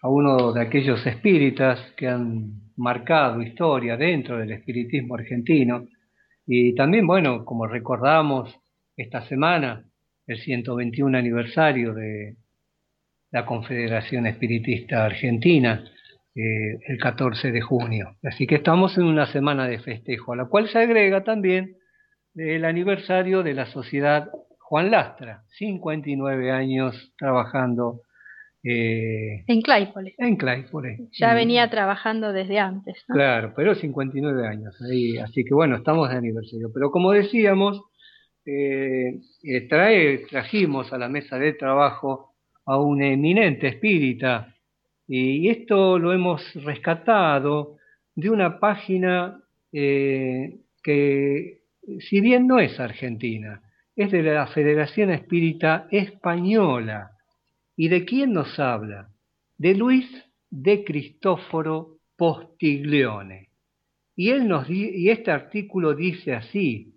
a 0.00 0.08
uno 0.08 0.52
de 0.52 0.60
aquellos 0.60 1.04
espíritas 1.06 1.80
que 1.96 2.08
han 2.08 2.72
marcado 2.76 3.42
historia 3.42 3.96
dentro 3.96 4.38
del 4.38 4.52
espiritismo 4.52 5.16
argentino. 5.16 5.88
Y 6.46 6.74
también, 6.74 7.06
bueno, 7.06 7.44
como 7.44 7.66
recordamos 7.66 8.54
esta 8.96 9.22
semana, 9.28 9.84
el 10.26 10.38
121 10.38 11.16
aniversario 11.16 11.94
de 11.94 12.36
la 13.30 13.46
Confederación 13.46 14.26
Espiritista 14.26 15.04
Argentina, 15.04 15.84
eh, 16.34 16.78
el 16.86 16.98
14 16.98 17.50
de 17.50 17.60
junio. 17.60 18.16
Así 18.22 18.46
que 18.46 18.56
estamos 18.56 18.96
en 18.98 19.04
una 19.04 19.26
semana 19.26 19.66
de 19.66 19.78
festejo, 19.78 20.32
a 20.32 20.36
la 20.36 20.46
cual 20.46 20.68
se 20.68 20.78
agrega 20.78 21.24
también 21.24 21.76
el 22.34 22.64
aniversario 22.64 23.42
de 23.42 23.54
la 23.54 23.66
Sociedad 23.66 24.28
Juan 24.58 24.90
Lastra, 24.90 25.42
59 25.58 26.50
años 26.50 27.12
trabajando 27.18 28.00
eh, 28.64 29.44
en 29.46 29.60
Claypole. 29.60 30.14
En 30.18 30.36
Claypole. 30.36 31.08
Ya 31.12 31.34
venía 31.34 31.68
trabajando 31.68 32.32
desde 32.32 32.58
antes. 32.60 33.04
Claro, 33.08 33.52
pero 33.56 33.74
59 33.74 34.46
años 34.46 34.74
ahí, 34.88 35.18
así 35.18 35.44
que 35.44 35.52
bueno, 35.52 35.76
estamos 35.76 36.08
de 36.08 36.16
aniversario. 36.16 36.70
Pero 36.72 36.90
como 36.90 37.10
decíamos, 37.12 37.82
eh, 38.44 39.20
trae, 39.68 40.18
trajimos 40.28 40.92
a 40.92 40.98
la 40.98 41.08
mesa 41.08 41.38
de 41.38 41.52
trabajo 41.54 42.34
a 42.64 42.78
un 42.78 43.02
eminente 43.02 43.68
espírita 43.68 44.54
y 45.06 45.48
esto 45.48 45.98
lo 45.98 46.12
hemos 46.12 46.42
rescatado 46.54 47.76
de 48.14 48.30
una 48.30 48.58
página 48.58 49.42
eh, 49.72 50.60
que, 50.82 51.60
si 52.00 52.20
bien 52.20 52.46
no 52.46 52.60
es 52.60 52.78
argentina, 52.78 53.60
es 53.94 54.10
de 54.10 54.22
la 54.22 54.46
Federación 54.46 55.10
Espírita 55.10 55.86
Española. 55.90 57.10
¿Y 57.76 57.88
de 57.88 58.04
quién 58.04 58.32
nos 58.32 58.58
habla? 58.58 59.08
De 59.58 59.74
Luis 59.74 60.08
de 60.50 60.84
Cristóforo 60.84 61.98
Postiglione. 62.16 63.48
Y, 64.14 64.30
él 64.30 64.46
nos 64.46 64.68
y 64.70 65.10
este 65.10 65.30
artículo 65.30 65.94
dice 65.94 66.34
así, 66.34 66.91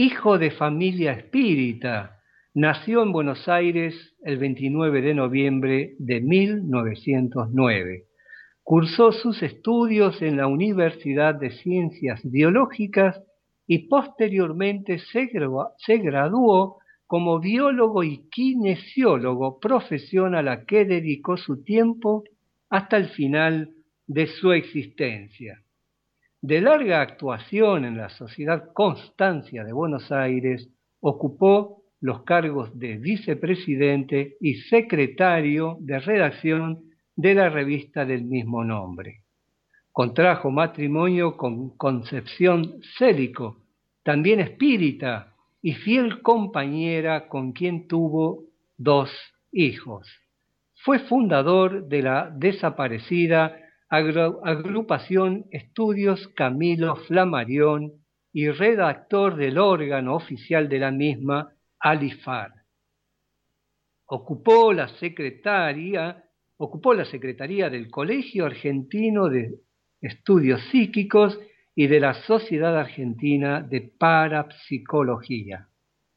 hijo 0.00 0.38
de 0.38 0.52
familia 0.52 1.10
espírita, 1.10 2.14
Nació 2.54 3.02
en 3.02 3.10
Buenos 3.10 3.48
Aires 3.48 4.14
el 4.22 4.38
29 4.38 5.02
de 5.02 5.12
noviembre 5.12 5.96
de 5.98 6.20
1909. 6.20 8.04
Cursó 8.62 9.10
sus 9.10 9.42
estudios 9.42 10.22
en 10.22 10.36
la 10.36 10.46
Universidad 10.46 11.34
de 11.34 11.50
Ciencias 11.50 12.20
Biológicas 12.22 13.20
y 13.66 13.88
posteriormente 13.88 15.00
se, 15.00 15.26
graduó 15.96 16.78
como 17.08 17.40
biólogo 17.40 18.04
y 18.04 18.28
kinesiólogo, 18.30 19.58
profesión 19.58 20.36
a 20.36 20.42
la 20.42 20.64
que 20.64 20.84
dedicó 20.84 21.36
su 21.36 21.64
tiempo 21.64 22.22
hasta 22.70 22.98
el 22.98 23.08
final 23.08 23.72
de 24.06 24.28
su 24.28 24.52
existencia. 24.52 25.60
De 26.40 26.60
larga 26.60 27.00
actuación 27.00 27.84
en 27.84 27.96
la 27.96 28.10
Sociedad 28.10 28.72
Constancia 28.72 29.64
de 29.64 29.72
Buenos 29.72 30.12
Aires, 30.12 30.68
ocupó 31.00 31.82
los 32.00 32.22
cargos 32.22 32.78
de 32.78 32.96
vicepresidente 32.96 34.36
y 34.40 34.54
secretario 34.54 35.78
de 35.80 35.98
redacción 35.98 36.84
de 37.16 37.34
la 37.34 37.48
revista 37.48 38.04
del 38.04 38.22
mismo 38.22 38.62
nombre. 38.62 39.24
Contrajo 39.90 40.52
matrimonio 40.52 41.36
con 41.36 41.76
Concepción 41.76 42.82
Célico, 42.96 43.64
también 44.04 44.38
espírita 44.38 45.34
y 45.60 45.72
fiel 45.72 46.22
compañera 46.22 47.26
con 47.26 47.50
quien 47.50 47.88
tuvo 47.88 48.44
dos 48.76 49.10
hijos. 49.50 50.08
Fue 50.84 51.00
fundador 51.00 51.88
de 51.88 52.02
la 52.02 52.30
desaparecida 52.32 53.56
agrupación 53.90 55.46
Estudios 55.50 56.28
Camilo 56.28 56.96
Flamarión 56.96 57.92
y 58.32 58.50
redactor 58.50 59.36
del 59.36 59.58
órgano 59.58 60.14
oficial 60.14 60.68
de 60.68 60.78
la 60.78 60.90
misma, 60.90 61.52
Alifar. 61.80 62.52
Ocupó 64.06 64.72
la 64.72 64.88
secretaría, 64.88 66.24
ocupó 66.56 66.94
la 66.94 67.04
secretaría 67.04 67.70
del 67.70 67.90
Colegio 67.90 68.46
Argentino 68.46 69.28
de 69.28 69.54
Estudios 70.00 70.60
Psíquicos 70.70 71.38
y 71.74 71.86
de 71.86 72.00
la 72.00 72.14
Sociedad 72.14 72.76
Argentina 72.78 73.62
de 73.62 73.92
Parapsicología. 73.98 75.68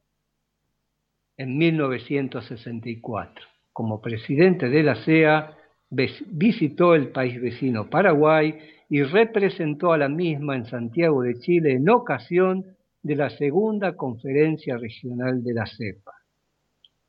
en 1.36 1.59
1964. 1.59 3.44
Como 3.72 4.01
presidente 4.01 4.68
de 4.68 4.82
la 4.82 4.97
CEA, 4.97 5.57
visitó 5.90 6.94
el 6.94 7.09
país 7.09 7.40
vecino 7.40 7.90
Paraguay 7.90 8.59
y 8.88 9.03
representó 9.03 9.92
a 9.92 9.99
la 9.99 10.09
misma 10.09 10.57
en 10.57 10.66
Santiago 10.66 11.22
de 11.22 11.38
Chile 11.38 11.74
en 11.74 11.88
ocasión 11.88 12.76
de 13.07 13.14
la 13.14 13.30
segunda 13.30 13.96
conferencia 13.96 14.76
regional 14.76 15.44
de 15.44 15.54
la 15.54 15.64
CEPA. 15.64 16.12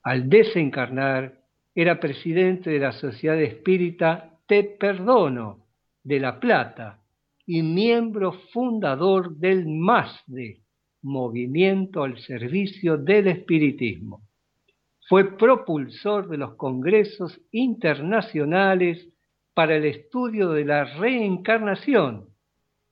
Al 0.03 0.29
desencarnar, 0.29 1.41
era 1.73 1.99
presidente 1.99 2.69
de 2.69 2.77
la 2.77 2.91
Sociedad 2.91 3.41
Espírita 3.41 4.29
Te 4.45 4.63
Perdono 4.63 5.65
de 6.03 6.19
La 6.19 6.39
Plata, 6.39 6.99
y 7.47 7.63
miembro 7.63 8.33
fundador 8.53 9.37
del 9.37 9.65
MASDE, 9.65 10.59
Movimiento 11.01 12.03
al 12.03 12.19
Servicio 12.19 12.97
del 12.97 13.27
Espiritismo. 13.29 14.21
Fue 15.07 15.37
propulsor 15.37 16.27
de 16.27 16.37
los 16.37 16.55
congresos 16.55 17.39
internacionales 17.51 19.07
para 19.53 19.77
el 19.77 19.85
estudio 19.85 20.51
de 20.51 20.65
la 20.65 20.83
reencarnación, 20.83 22.25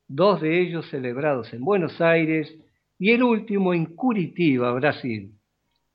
dos 0.07 0.41
de 0.41 0.61
ellos 0.61 0.89
celebrados 0.89 1.53
en 1.53 1.63
Buenos 1.63 1.99
Aires 2.01 2.55
y 2.97 3.11
el 3.11 3.23
último 3.23 3.73
en 3.73 3.85
Curitiba, 3.95 4.71
Brasil. 4.73 5.31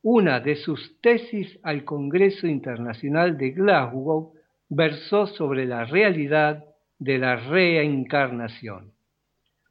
Una 0.03 0.41
de 0.41 0.57
sus 0.57 1.01
tesis 1.01 1.59
al 1.63 1.85
Congreso 1.85 2.47
Internacional 2.47 3.37
de 3.37 3.51
Glasgow 3.51 4.33
versó 4.69 5.27
sobre 5.27 5.67
la 5.67 5.85
realidad 5.85 6.65
de 6.99 7.19
la 7.19 7.37
reencarnación. 7.37 8.93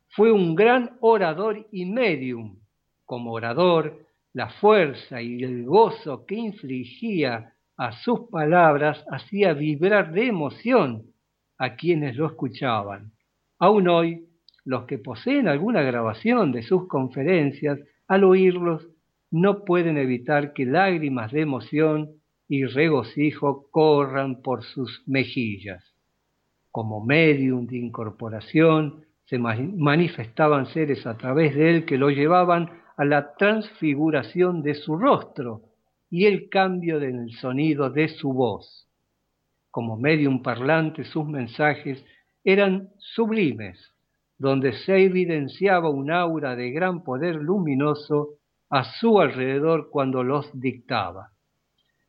Fue 0.09 0.31
un 0.31 0.55
gran 0.55 0.97
orador 1.01 1.67
y 1.71 1.85
medium. 1.85 2.57
Como 3.05 3.33
orador, 3.33 4.05
la 4.33 4.49
fuerza 4.49 5.21
y 5.21 5.43
el 5.43 5.65
gozo 5.65 6.25
que 6.25 6.35
infligía 6.35 7.53
a 7.77 7.91
sus 7.93 8.29
palabras 8.29 9.03
hacía 9.09 9.53
vibrar 9.53 10.11
de 10.11 10.27
emoción 10.27 11.03
a 11.57 11.75
quienes 11.75 12.15
lo 12.17 12.27
escuchaban. 12.27 13.11
Aún 13.57 13.87
hoy, 13.87 14.28
los 14.65 14.85
que 14.85 14.97
poseen 14.97 15.47
alguna 15.47 15.81
grabación 15.81 16.51
de 16.51 16.61
sus 16.63 16.87
conferencias, 16.87 17.79
al 18.07 18.23
oírlos, 18.23 18.87
no 19.31 19.63
pueden 19.63 19.97
evitar 19.97 20.53
que 20.53 20.65
lágrimas 20.65 21.31
de 21.31 21.41
emoción 21.41 22.09
y 22.47 22.65
regocijo 22.65 23.69
corran 23.71 24.41
por 24.41 24.63
sus 24.63 25.03
mejillas. 25.07 25.83
Como 26.71 27.03
medium 27.03 27.67
de 27.67 27.77
incorporación, 27.77 29.05
se 29.25 29.37
manifestaban 29.37 30.65
seres 30.65 31.05
a 31.05 31.15
través 31.15 31.55
de 31.55 31.69
él 31.69 31.85
que 31.85 31.99
lo 31.99 32.09
llevaban 32.09 32.71
a 32.97 33.05
la 33.05 33.35
transfiguración 33.35 34.63
de 34.63 34.73
su 34.73 34.97
rostro 34.97 35.61
y 36.09 36.25
el 36.25 36.49
cambio 36.49 36.99
en 37.01 37.19
el 37.19 37.31
sonido 37.33 37.91
de 37.91 38.07
su 38.09 38.33
voz. 38.33 38.87
Como 39.69 39.97
medium 39.97 40.41
parlante, 40.41 41.03
sus 41.03 41.27
mensajes 41.27 42.03
eran 42.43 42.89
sublimes, 42.97 43.93
donde 44.39 44.73
se 44.73 45.03
evidenciaba 45.03 45.89
un 45.89 46.11
aura 46.11 46.55
de 46.55 46.71
gran 46.71 47.03
poder 47.03 47.35
luminoso 47.35 48.39
a 48.69 48.85
su 48.99 49.19
alrededor 49.19 49.89
cuando 49.91 50.23
los 50.23 50.49
dictaba. 50.59 51.29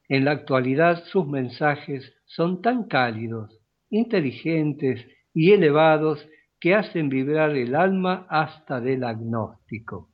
En 0.09 0.25
la 0.25 0.31
actualidad 0.31 1.05
sus 1.05 1.27
mensajes 1.27 2.15
son 2.27 2.63
tan 2.63 2.85
cálidos, 2.85 3.61
inteligentes 3.91 5.05
y 5.35 5.53
elevados 5.53 6.27
que 6.61 6.75
hacen 6.75 7.09
vibrar 7.09 7.57
el 7.57 7.75
alma 7.75 8.27
hasta 8.29 8.81
del 8.81 9.03
agnóstico. 9.05 10.11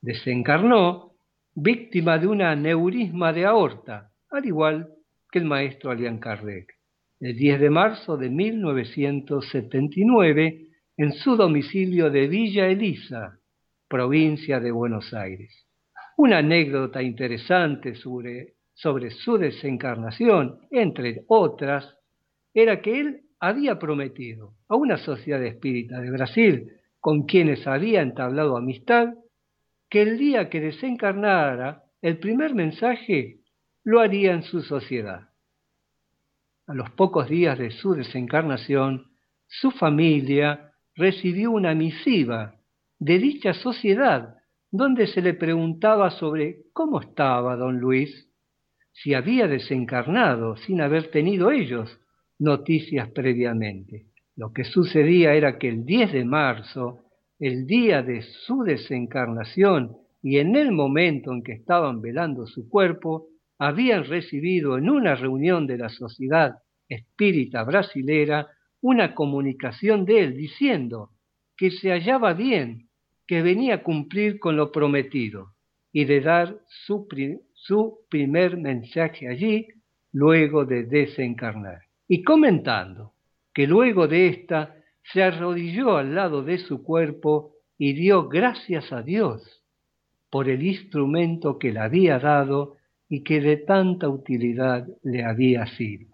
Desencarnó 0.00 1.12
víctima 1.54 2.18
de 2.18 2.28
un 2.28 2.40
aneurisma 2.40 3.32
de 3.32 3.44
aorta, 3.44 4.12
al 4.30 4.46
igual 4.46 4.88
que 5.30 5.40
el 5.40 5.44
maestro 5.44 5.90
Alian 5.90 6.18
Kardec, 6.18 6.72
el 7.20 7.36
10 7.36 7.60
de 7.60 7.70
marzo 7.70 8.16
de 8.16 8.30
1979 8.30 10.71
en 11.02 11.14
su 11.14 11.34
domicilio 11.34 12.10
de 12.10 12.28
Villa 12.28 12.68
Elisa, 12.68 13.36
provincia 13.88 14.60
de 14.60 14.70
Buenos 14.70 15.12
Aires. 15.12 15.66
Una 16.16 16.38
anécdota 16.38 17.02
interesante 17.02 17.96
sobre, 17.96 18.54
sobre 18.72 19.10
su 19.10 19.36
desencarnación, 19.36 20.60
entre 20.70 21.24
otras, 21.26 21.96
era 22.54 22.80
que 22.80 23.00
él 23.00 23.22
había 23.40 23.80
prometido 23.80 24.54
a 24.68 24.76
una 24.76 24.96
sociedad 24.96 25.42
espírita 25.42 26.00
de 26.00 26.12
Brasil 26.12 26.72
con 27.00 27.24
quienes 27.24 27.66
había 27.66 28.00
entablado 28.00 28.56
amistad 28.56 29.08
que 29.90 30.02
el 30.02 30.18
día 30.18 30.48
que 30.48 30.60
desencarnara, 30.60 31.82
el 32.00 32.18
primer 32.18 32.54
mensaje 32.54 33.38
lo 33.82 33.98
haría 33.98 34.34
en 34.34 34.44
su 34.44 34.62
sociedad. 34.62 35.30
A 36.68 36.74
los 36.74 36.90
pocos 36.90 37.28
días 37.28 37.58
de 37.58 37.72
su 37.72 37.92
desencarnación, 37.94 39.10
su 39.48 39.72
familia 39.72 40.68
recibió 40.94 41.50
una 41.50 41.74
misiva 41.74 42.56
de 42.98 43.18
dicha 43.18 43.54
sociedad 43.54 44.36
donde 44.70 45.06
se 45.06 45.20
le 45.20 45.34
preguntaba 45.34 46.10
sobre 46.10 46.62
cómo 46.72 47.00
estaba 47.00 47.56
don 47.56 47.78
Luis, 47.78 48.28
si 48.92 49.14
había 49.14 49.46
desencarnado 49.46 50.56
sin 50.56 50.80
haber 50.80 51.10
tenido 51.10 51.50
ellos 51.50 51.98
noticias 52.38 53.10
previamente. 53.10 54.06
Lo 54.36 54.52
que 54.52 54.64
sucedía 54.64 55.34
era 55.34 55.58
que 55.58 55.68
el 55.68 55.84
10 55.84 56.12
de 56.12 56.24
marzo, 56.24 57.00
el 57.38 57.66
día 57.66 58.02
de 58.02 58.22
su 58.22 58.62
desencarnación 58.62 59.96
y 60.22 60.38
en 60.38 60.56
el 60.56 60.72
momento 60.72 61.32
en 61.32 61.42
que 61.42 61.52
estaban 61.52 62.00
velando 62.00 62.46
su 62.46 62.68
cuerpo, 62.68 63.28
habían 63.58 64.04
recibido 64.04 64.78
en 64.78 64.88
una 64.88 65.14
reunión 65.14 65.66
de 65.66 65.78
la 65.78 65.88
Sociedad 65.88 66.56
Espírita 66.88 67.62
Brasilera 67.64 68.48
una 68.82 69.14
comunicación 69.14 70.04
de 70.04 70.20
él 70.20 70.36
diciendo 70.36 71.10
que 71.56 71.70
se 71.70 71.90
hallaba 71.90 72.34
bien, 72.34 72.88
que 73.26 73.40
venía 73.40 73.76
a 73.76 73.82
cumplir 73.82 74.38
con 74.38 74.56
lo 74.56 74.72
prometido 74.72 75.54
y 75.92 76.04
de 76.04 76.20
dar 76.20 76.58
su, 76.66 77.06
primer 78.10 78.56
mensaje 78.56 79.28
allí 79.28 79.68
luego 80.12 80.64
de 80.64 80.84
desencarnar 80.84 81.82
y 82.08 82.22
comentando 82.24 83.12
que 83.54 83.66
luego 83.66 84.08
de 84.08 84.28
ésta 84.28 84.74
se 85.12 85.22
arrodilló 85.22 85.96
al 85.96 86.14
lado 86.14 86.42
de 86.42 86.58
su 86.58 86.82
cuerpo 86.82 87.54
y 87.78 87.92
dio 87.92 88.28
gracias 88.28 88.92
a 88.92 89.02
Dios 89.02 89.62
por 90.28 90.48
el 90.48 90.62
instrumento 90.62 91.58
que 91.58 91.72
le 91.72 91.80
había 91.80 92.18
dado 92.18 92.76
y 93.08 93.22
que 93.22 93.40
de 93.40 93.58
tanta 93.58 94.08
utilidad 94.08 94.86
le 95.02 95.24
había 95.24 95.66
sido. 95.66 96.11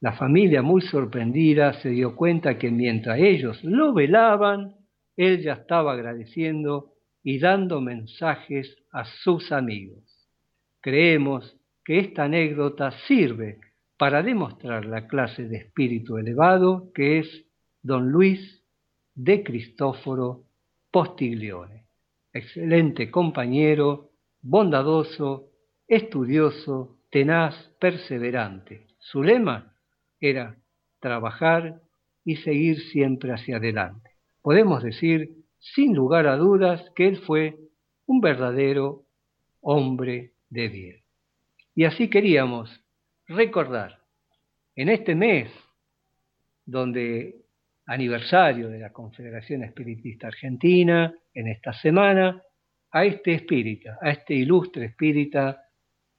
La 0.00 0.12
familia, 0.14 0.62
muy 0.62 0.80
sorprendida, 0.80 1.74
se 1.74 1.90
dio 1.90 2.16
cuenta 2.16 2.56
que 2.56 2.70
mientras 2.70 3.18
ellos 3.18 3.62
lo 3.62 3.92
velaban, 3.92 4.74
él 5.14 5.42
ya 5.42 5.52
estaba 5.52 5.92
agradeciendo 5.92 6.94
y 7.22 7.38
dando 7.38 7.82
mensajes 7.82 8.76
a 8.92 9.04
sus 9.04 9.52
amigos. 9.52 10.02
Creemos 10.80 11.54
que 11.84 11.98
esta 11.98 12.24
anécdota 12.24 12.92
sirve 13.06 13.58
para 13.98 14.22
demostrar 14.22 14.86
la 14.86 15.06
clase 15.06 15.46
de 15.46 15.58
espíritu 15.58 16.16
elevado 16.16 16.90
que 16.94 17.18
es 17.18 17.44
don 17.82 18.10
Luis 18.10 18.64
de 19.14 19.42
Cristóforo 19.42 20.44
Postiglione. 20.90 21.84
Excelente 22.32 23.10
compañero, 23.10 24.12
bondadoso, 24.40 25.50
estudioso, 25.86 26.96
tenaz, 27.10 27.54
perseverante. 27.78 28.86
Su 28.98 29.22
lema 29.22 29.69
era 30.20 30.56
trabajar 31.00 31.80
y 32.24 32.36
seguir 32.36 32.80
siempre 32.80 33.32
hacia 33.32 33.56
adelante. 33.56 34.10
Podemos 34.42 34.82
decir, 34.82 35.30
sin 35.58 35.94
lugar 35.94 36.26
a 36.26 36.36
dudas, 36.36 36.82
que 36.94 37.08
él 37.08 37.18
fue 37.18 37.56
un 38.06 38.20
verdadero 38.20 39.04
hombre 39.60 40.32
de 40.48 40.68
bien. 40.68 40.96
Y 41.74 41.84
así 41.84 42.08
queríamos 42.08 42.82
recordar 43.26 44.00
en 44.74 44.88
este 44.88 45.14
mes, 45.14 45.50
donde 46.64 47.36
aniversario 47.86 48.68
de 48.68 48.78
la 48.78 48.92
Confederación 48.92 49.64
Espiritista 49.64 50.28
Argentina, 50.28 51.12
en 51.34 51.48
esta 51.48 51.72
semana, 51.72 52.42
a 52.92 53.04
este 53.04 53.34
espírita, 53.34 53.98
a 54.00 54.10
este 54.10 54.34
ilustre 54.34 54.86
espírita, 54.86 55.62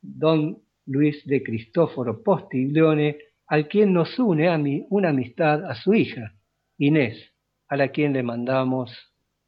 don 0.01 0.57
Luis 0.85 1.25
de 1.25 1.41
Cristóforo 1.43 2.21
Postiglione, 2.23 3.17
al 3.51 3.67
quien 3.67 3.91
nos 3.91 4.17
une 4.17 4.47
a 4.47 4.57
mí 4.57 4.85
una 4.89 5.09
amistad 5.09 5.65
a 5.69 5.75
su 5.75 5.93
hija, 5.93 6.35
Inés, 6.77 7.33
a 7.67 7.75
la 7.75 7.89
quien 7.89 8.13
le 8.13 8.23
mandamos 8.23 8.89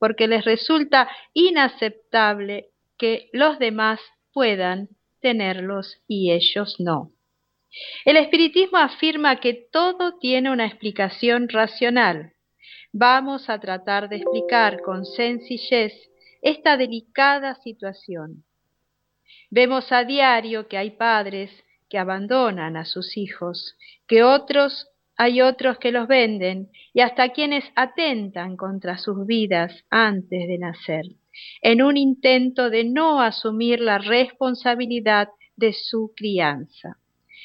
porque 0.00 0.26
les 0.26 0.46
resulta 0.46 1.06
inaceptable 1.34 2.70
que 2.96 3.28
los 3.34 3.58
demás 3.58 4.00
puedan 4.32 4.88
tenerlos 5.20 5.98
y 6.08 6.32
ellos 6.32 6.76
no. 6.78 7.10
El 8.04 8.16
espiritismo 8.16 8.78
afirma 8.78 9.40
que 9.40 9.54
todo 9.72 10.18
tiene 10.18 10.50
una 10.50 10.66
explicación 10.66 11.48
racional. 11.48 12.32
Vamos 12.92 13.50
a 13.50 13.58
tratar 13.58 14.08
de 14.08 14.16
explicar 14.16 14.80
con 14.82 15.04
sencillez 15.04 15.92
esta 16.42 16.76
delicada 16.76 17.54
situación. 17.56 18.44
Vemos 19.50 19.90
a 19.92 20.04
diario 20.04 20.68
que 20.68 20.76
hay 20.76 20.90
padres 20.90 21.50
que 21.88 21.98
abandonan 21.98 22.76
a 22.76 22.84
sus 22.84 23.16
hijos, 23.16 23.76
que 24.06 24.22
otros 24.22 24.88
hay 25.16 25.42
otros 25.42 25.78
que 25.78 25.92
los 25.92 26.08
venden 26.08 26.70
y 26.92 27.00
hasta 27.00 27.28
quienes 27.28 27.64
atentan 27.76 28.56
contra 28.56 28.98
sus 28.98 29.26
vidas 29.26 29.84
antes 29.88 30.48
de 30.48 30.58
nacer, 30.58 31.04
en 31.62 31.82
un 31.82 31.96
intento 31.96 32.68
de 32.68 32.84
no 32.84 33.20
asumir 33.20 33.80
la 33.80 33.98
responsabilidad 33.98 35.28
de 35.56 35.72
su 35.72 36.12
crianza. 36.16 36.98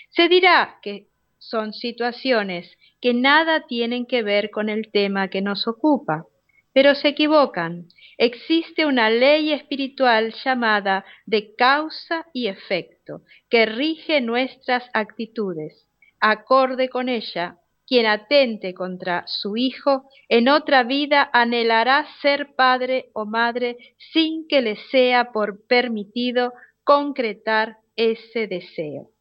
Se 0.09 0.27
dirá 0.27 0.79
que 0.81 1.07
son 1.37 1.73
situaciones 1.73 2.77
que 3.01 3.13
nada 3.13 3.67
tienen 3.67 4.05
que 4.05 4.23
ver 4.23 4.49
con 4.49 4.69
el 4.69 4.91
tema 4.91 5.29
que 5.29 5.41
nos 5.41 5.67
ocupa, 5.67 6.25
pero 6.73 6.95
se 6.95 7.09
equivocan. 7.09 7.87
Existe 8.17 8.85
una 8.85 9.09
ley 9.09 9.53
espiritual 9.53 10.33
llamada 10.43 11.05
de 11.25 11.55
causa 11.55 12.25
y 12.33 12.47
efecto 12.47 13.21
que 13.49 13.65
rige 13.65 14.19
nuestras 14.19 14.83
actitudes. 14.93 15.87
Acorde 16.19 16.89
con 16.89 17.07
ella, 17.07 17.57
quien 17.87 18.05
atente 18.05 18.73
contra 18.73 19.23
su 19.25 19.57
hijo 19.57 20.09
en 20.27 20.49
otra 20.49 20.83
vida 20.83 21.29
anhelará 21.33 22.05
ser 22.21 22.55
padre 22.55 23.09
o 23.13 23.25
madre 23.25 23.77
sin 24.13 24.47
que 24.47 24.61
le 24.61 24.75
sea 24.91 25.31
por 25.31 25.65
permitido 25.65 26.53
concretar 26.83 27.77
ese 27.95 28.47
deseo. 28.47 29.11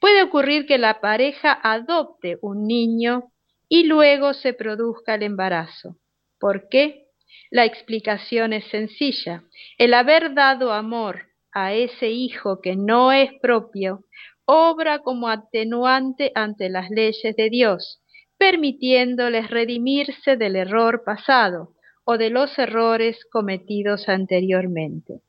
Puede 0.00 0.22
ocurrir 0.22 0.66
que 0.66 0.78
la 0.78 1.00
pareja 1.00 1.58
adopte 1.62 2.38
un 2.42 2.66
niño 2.66 3.32
y 3.68 3.84
luego 3.84 4.34
se 4.34 4.52
produzca 4.52 5.14
el 5.14 5.22
embarazo. 5.22 5.96
¿Por 6.38 6.68
qué? 6.68 7.06
La 7.50 7.64
explicación 7.64 8.52
es 8.52 8.66
sencilla. 8.66 9.44
El 9.78 9.94
haber 9.94 10.34
dado 10.34 10.72
amor 10.72 11.26
a 11.52 11.72
ese 11.72 12.10
hijo 12.10 12.60
que 12.60 12.76
no 12.76 13.12
es 13.12 13.30
propio 13.40 14.04
obra 14.46 15.00
como 15.00 15.28
atenuante 15.28 16.30
ante 16.34 16.70
las 16.70 16.88
leyes 16.90 17.34
de 17.36 17.50
Dios, 17.50 18.00
permitiéndoles 18.38 19.50
redimirse 19.50 20.36
del 20.36 20.56
error 20.56 21.02
pasado 21.04 21.74
o 22.04 22.16
de 22.16 22.30
los 22.30 22.56
errores 22.58 23.18
cometidos 23.32 24.08
anteriormente. 24.08 25.22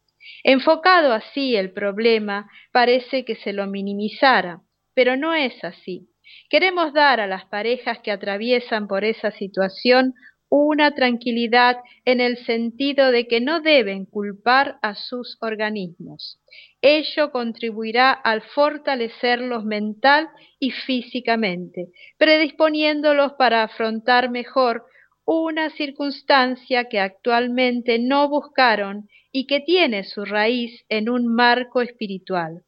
Enfocado 0.50 1.12
así 1.12 1.58
el 1.58 1.74
problema, 1.74 2.50
parece 2.72 3.26
que 3.26 3.36
se 3.36 3.52
lo 3.52 3.68
minimizara, 3.68 4.62
pero 4.93 5.18
no 5.18 5.34
es 5.34 5.62
así. 5.62 6.08
Queremos 6.50 6.93
dar 6.93 7.20
a 7.20 7.28
las 7.28 7.43
parejas 7.48 8.00
que 8.00 8.12
atraviesan 8.12 8.88
por 8.88 9.04
esa 9.04 9.32
situación 9.32 10.14
una 10.48 10.95
tranquilidad 10.95 11.80
en 12.06 12.22
el 12.22 12.38
sentido 12.45 13.12
de 13.12 13.28
que 13.28 13.41
no 13.41 13.60
deben 13.60 14.06
culpar 14.06 14.80
a 14.82 14.95
sus 14.95 15.38
organismos. 15.41 16.39
Ello 16.82 17.34
contribuirá 17.34 18.14
al 18.14 18.41
fortalecerlos 18.41 19.66
mental 19.66 20.30
y 20.60 20.72
físicamente, 20.72 21.89
predisponiéndolos 22.18 23.34
para 23.34 23.64
afrontar 23.64 24.32
mejor 24.32 24.86
una 25.26 25.72
circunstancia 25.72 26.86
que 26.86 27.02
actualmente 27.02 28.00
no 28.00 28.30
buscaron 28.30 29.10
y 29.39 29.45
que 29.45 29.59
tiene 29.59 30.03
su 30.03 30.25
raíz 30.25 30.83
en 30.89 31.09
un 31.09 31.27
marco 31.27 31.83
espiritual. 31.83 32.63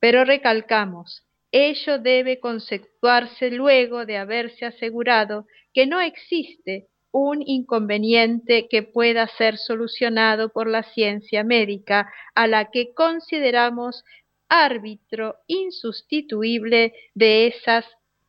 Pero 0.00 0.24
recalcamos, 0.24 1.22
ello 1.52 1.98
debe 1.98 2.40
conceptuarse 2.40 3.50
luego 3.50 4.06
de 4.06 4.16
haberse 4.16 4.64
asegurado 4.64 5.44
que 5.74 5.86
no 5.86 6.00
existe 6.00 6.86
un 7.12 7.42
inconveniente 7.46 8.68
que 8.70 8.82
pueda 8.82 9.28
ser 9.36 9.58
solucionado 9.58 10.48
por 10.48 10.66
la 10.66 10.82
ciencia 10.94 11.44
médica 11.44 12.10
a 12.34 12.46
la 12.46 12.70
que 12.70 12.94
consideramos 12.94 14.02
árbitro 14.48 15.36
insustituible 15.46 16.94
de 17.12 17.48
esas 17.48 17.84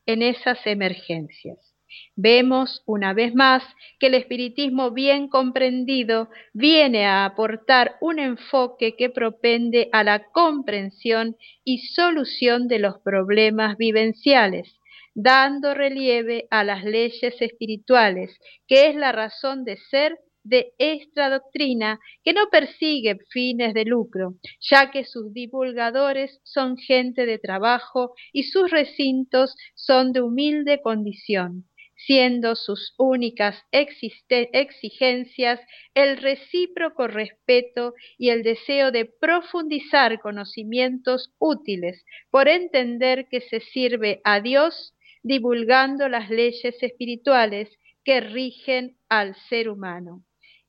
en 0.06 0.22
esas 0.22 0.60
emergencias. 0.68 1.75
Vemos 2.18 2.82
una 2.86 3.14
vez 3.14 3.36
más 3.36 3.62
que 4.00 4.08
el 4.08 4.14
espiritismo 4.14 4.92
bien 4.92 5.28
comprendido 5.28 6.30
viene 6.54 7.06
a 7.06 7.26
aportar 7.26 7.98
un 8.00 8.20
enfoque 8.20 8.96
que 8.96 9.10
propende 9.10 9.90
a 9.92 10.04
la 10.04 10.24
comprensión 10.32 11.36
y 11.66 11.80
solución 11.80 12.70
de 12.70 12.80
los 12.80 13.00
problemas 13.02 13.78
vivenciales, 13.78 14.80
dando 15.14 15.74
relieve 15.74 16.48
a 16.52 16.64
las 16.64 16.86
leyes 16.86 17.36
espirituales, 17.42 18.40
que 18.68 18.88
es 18.88 18.96
la 18.96 19.12
razón 19.12 19.66
de 19.66 19.76
ser 19.76 20.18
de 20.46 20.74
esta 20.78 21.30
doctrina 21.30 22.00
que 22.24 22.32
no 22.32 22.48
persigue 22.50 23.18
fines 23.30 23.74
de 23.74 23.84
lucro, 23.84 24.36
ya 24.62 24.92
que 24.92 25.04
sus 25.04 25.34
divulgadores 25.34 26.40
son 26.44 26.78
gente 26.78 27.26
de 27.26 27.40
trabajo 27.40 28.14
y 28.32 28.44
sus 28.44 28.70
recintos 28.70 29.56
son 29.74 30.14
de 30.14 30.22
humilde 30.22 30.82
condición 30.82 31.66
siendo 32.06 32.56
sus 32.56 32.94
únicas 32.98 33.64
exigencias 33.72 35.60
el 35.94 36.18
recíproco 36.18 37.08
respeto 37.08 37.94
y 38.18 38.30
el 38.30 38.44
deseo 38.44 38.92
de 38.92 39.06
profundizar 39.06 40.20
conocimientos 40.20 41.34
útiles 41.40 42.06
por 42.30 42.48
entender 42.48 43.28
que 43.30 43.42
se 43.42 43.60
sirve 43.60 44.22
a 44.24 44.40
Dios 44.40 44.94
divulgando 45.24 46.08
las 46.08 46.30
leyes 46.30 46.76
espirituales 46.82 47.70
que 48.04 48.22
rigen 48.22 48.98
al 49.10 49.36
ser 49.50 49.70
humano. 49.70 50.24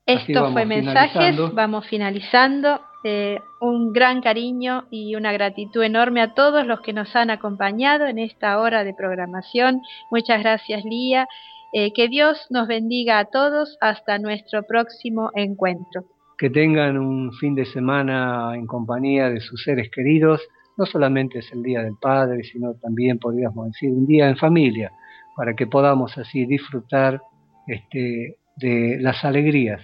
esto 0.04 0.52
fue 0.52 0.66
Mensajes, 0.66 1.36
vamos 1.54 1.86
finalizando. 1.86 2.80
Eh, 3.10 3.40
un 3.60 3.94
gran 3.94 4.20
cariño 4.20 4.84
y 4.90 5.14
una 5.14 5.32
gratitud 5.32 5.82
enorme 5.82 6.20
a 6.20 6.34
todos 6.34 6.66
los 6.66 6.82
que 6.82 6.92
nos 6.92 7.16
han 7.16 7.30
acompañado 7.30 8.06
en 8.06 8.18
esta 8.18 8.60
hora 8.60 8.84
de 8.84 8.92
programación. 8.92 9.80
Muchas 10.10 10.42
gracias, 10.42 10.84
Lía. 10.84 11.26
Eh, 11.72 11.94
que 11.94 12.08
Dios 12.08 12.46
nos 12.50 12.68
bendiga 12.68 13.18
a 13.18 13.24
todos 13.24 13.78
hasta 13.80 14.18
nuestro 14.18 14.62
próximo 14.64 15.30
encuentro. 15.34 16.04
Que 16.36 16.50
tengan 16.50 16.98
un 16.98 17.32
fin 17.32 17.54
de 17.54 17.64
semana 17.64 18.54
en 18.54 18.66
compañía 18.66 19.30
de 19.30 19.40
sus 19.40 19.62
seres 19.62 19.90
queridos. 19.90 20.42
No 20.76 20.84
solamente 20.84 21.38
es 21.38 21.50
el 21.50 21.62
Día 21.62 21.82
del 21.82 21.96
Padre, 21.98 22.42
sino 22.42 22.74
también 22.74 23.18
podríamos 23.18 23.68
decir 23.68 23.90
un 23.90 24.06
día 24.06 24.28
en 24.28 24.36
familia, 24.36 24.92
para 25.34 25.54
que 25.54 25.66
podamos 25.66 26.18
así 26.18 26.44
disfrutar 26.44 27.22
este, 27.66 28.36
de 28.56 28.98
las 29.00 29.24
alegrías 29.24 29.80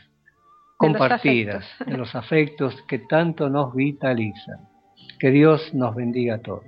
compartidas, 0.76 1.64
de 1.86 1.96
los 1.96 2.14
afectos 2.14 2.82
que 2.88 2.98
tanto 2.98 3.48
nos 3.48 3.74
vitalizan. 3.74 4.68
Que 5.18 5.30
Dios 5.30 5.72
nos 5.74 5.94
bendiga 5.94 6.36
a 6.36 6.38
todos. 6.38 6.64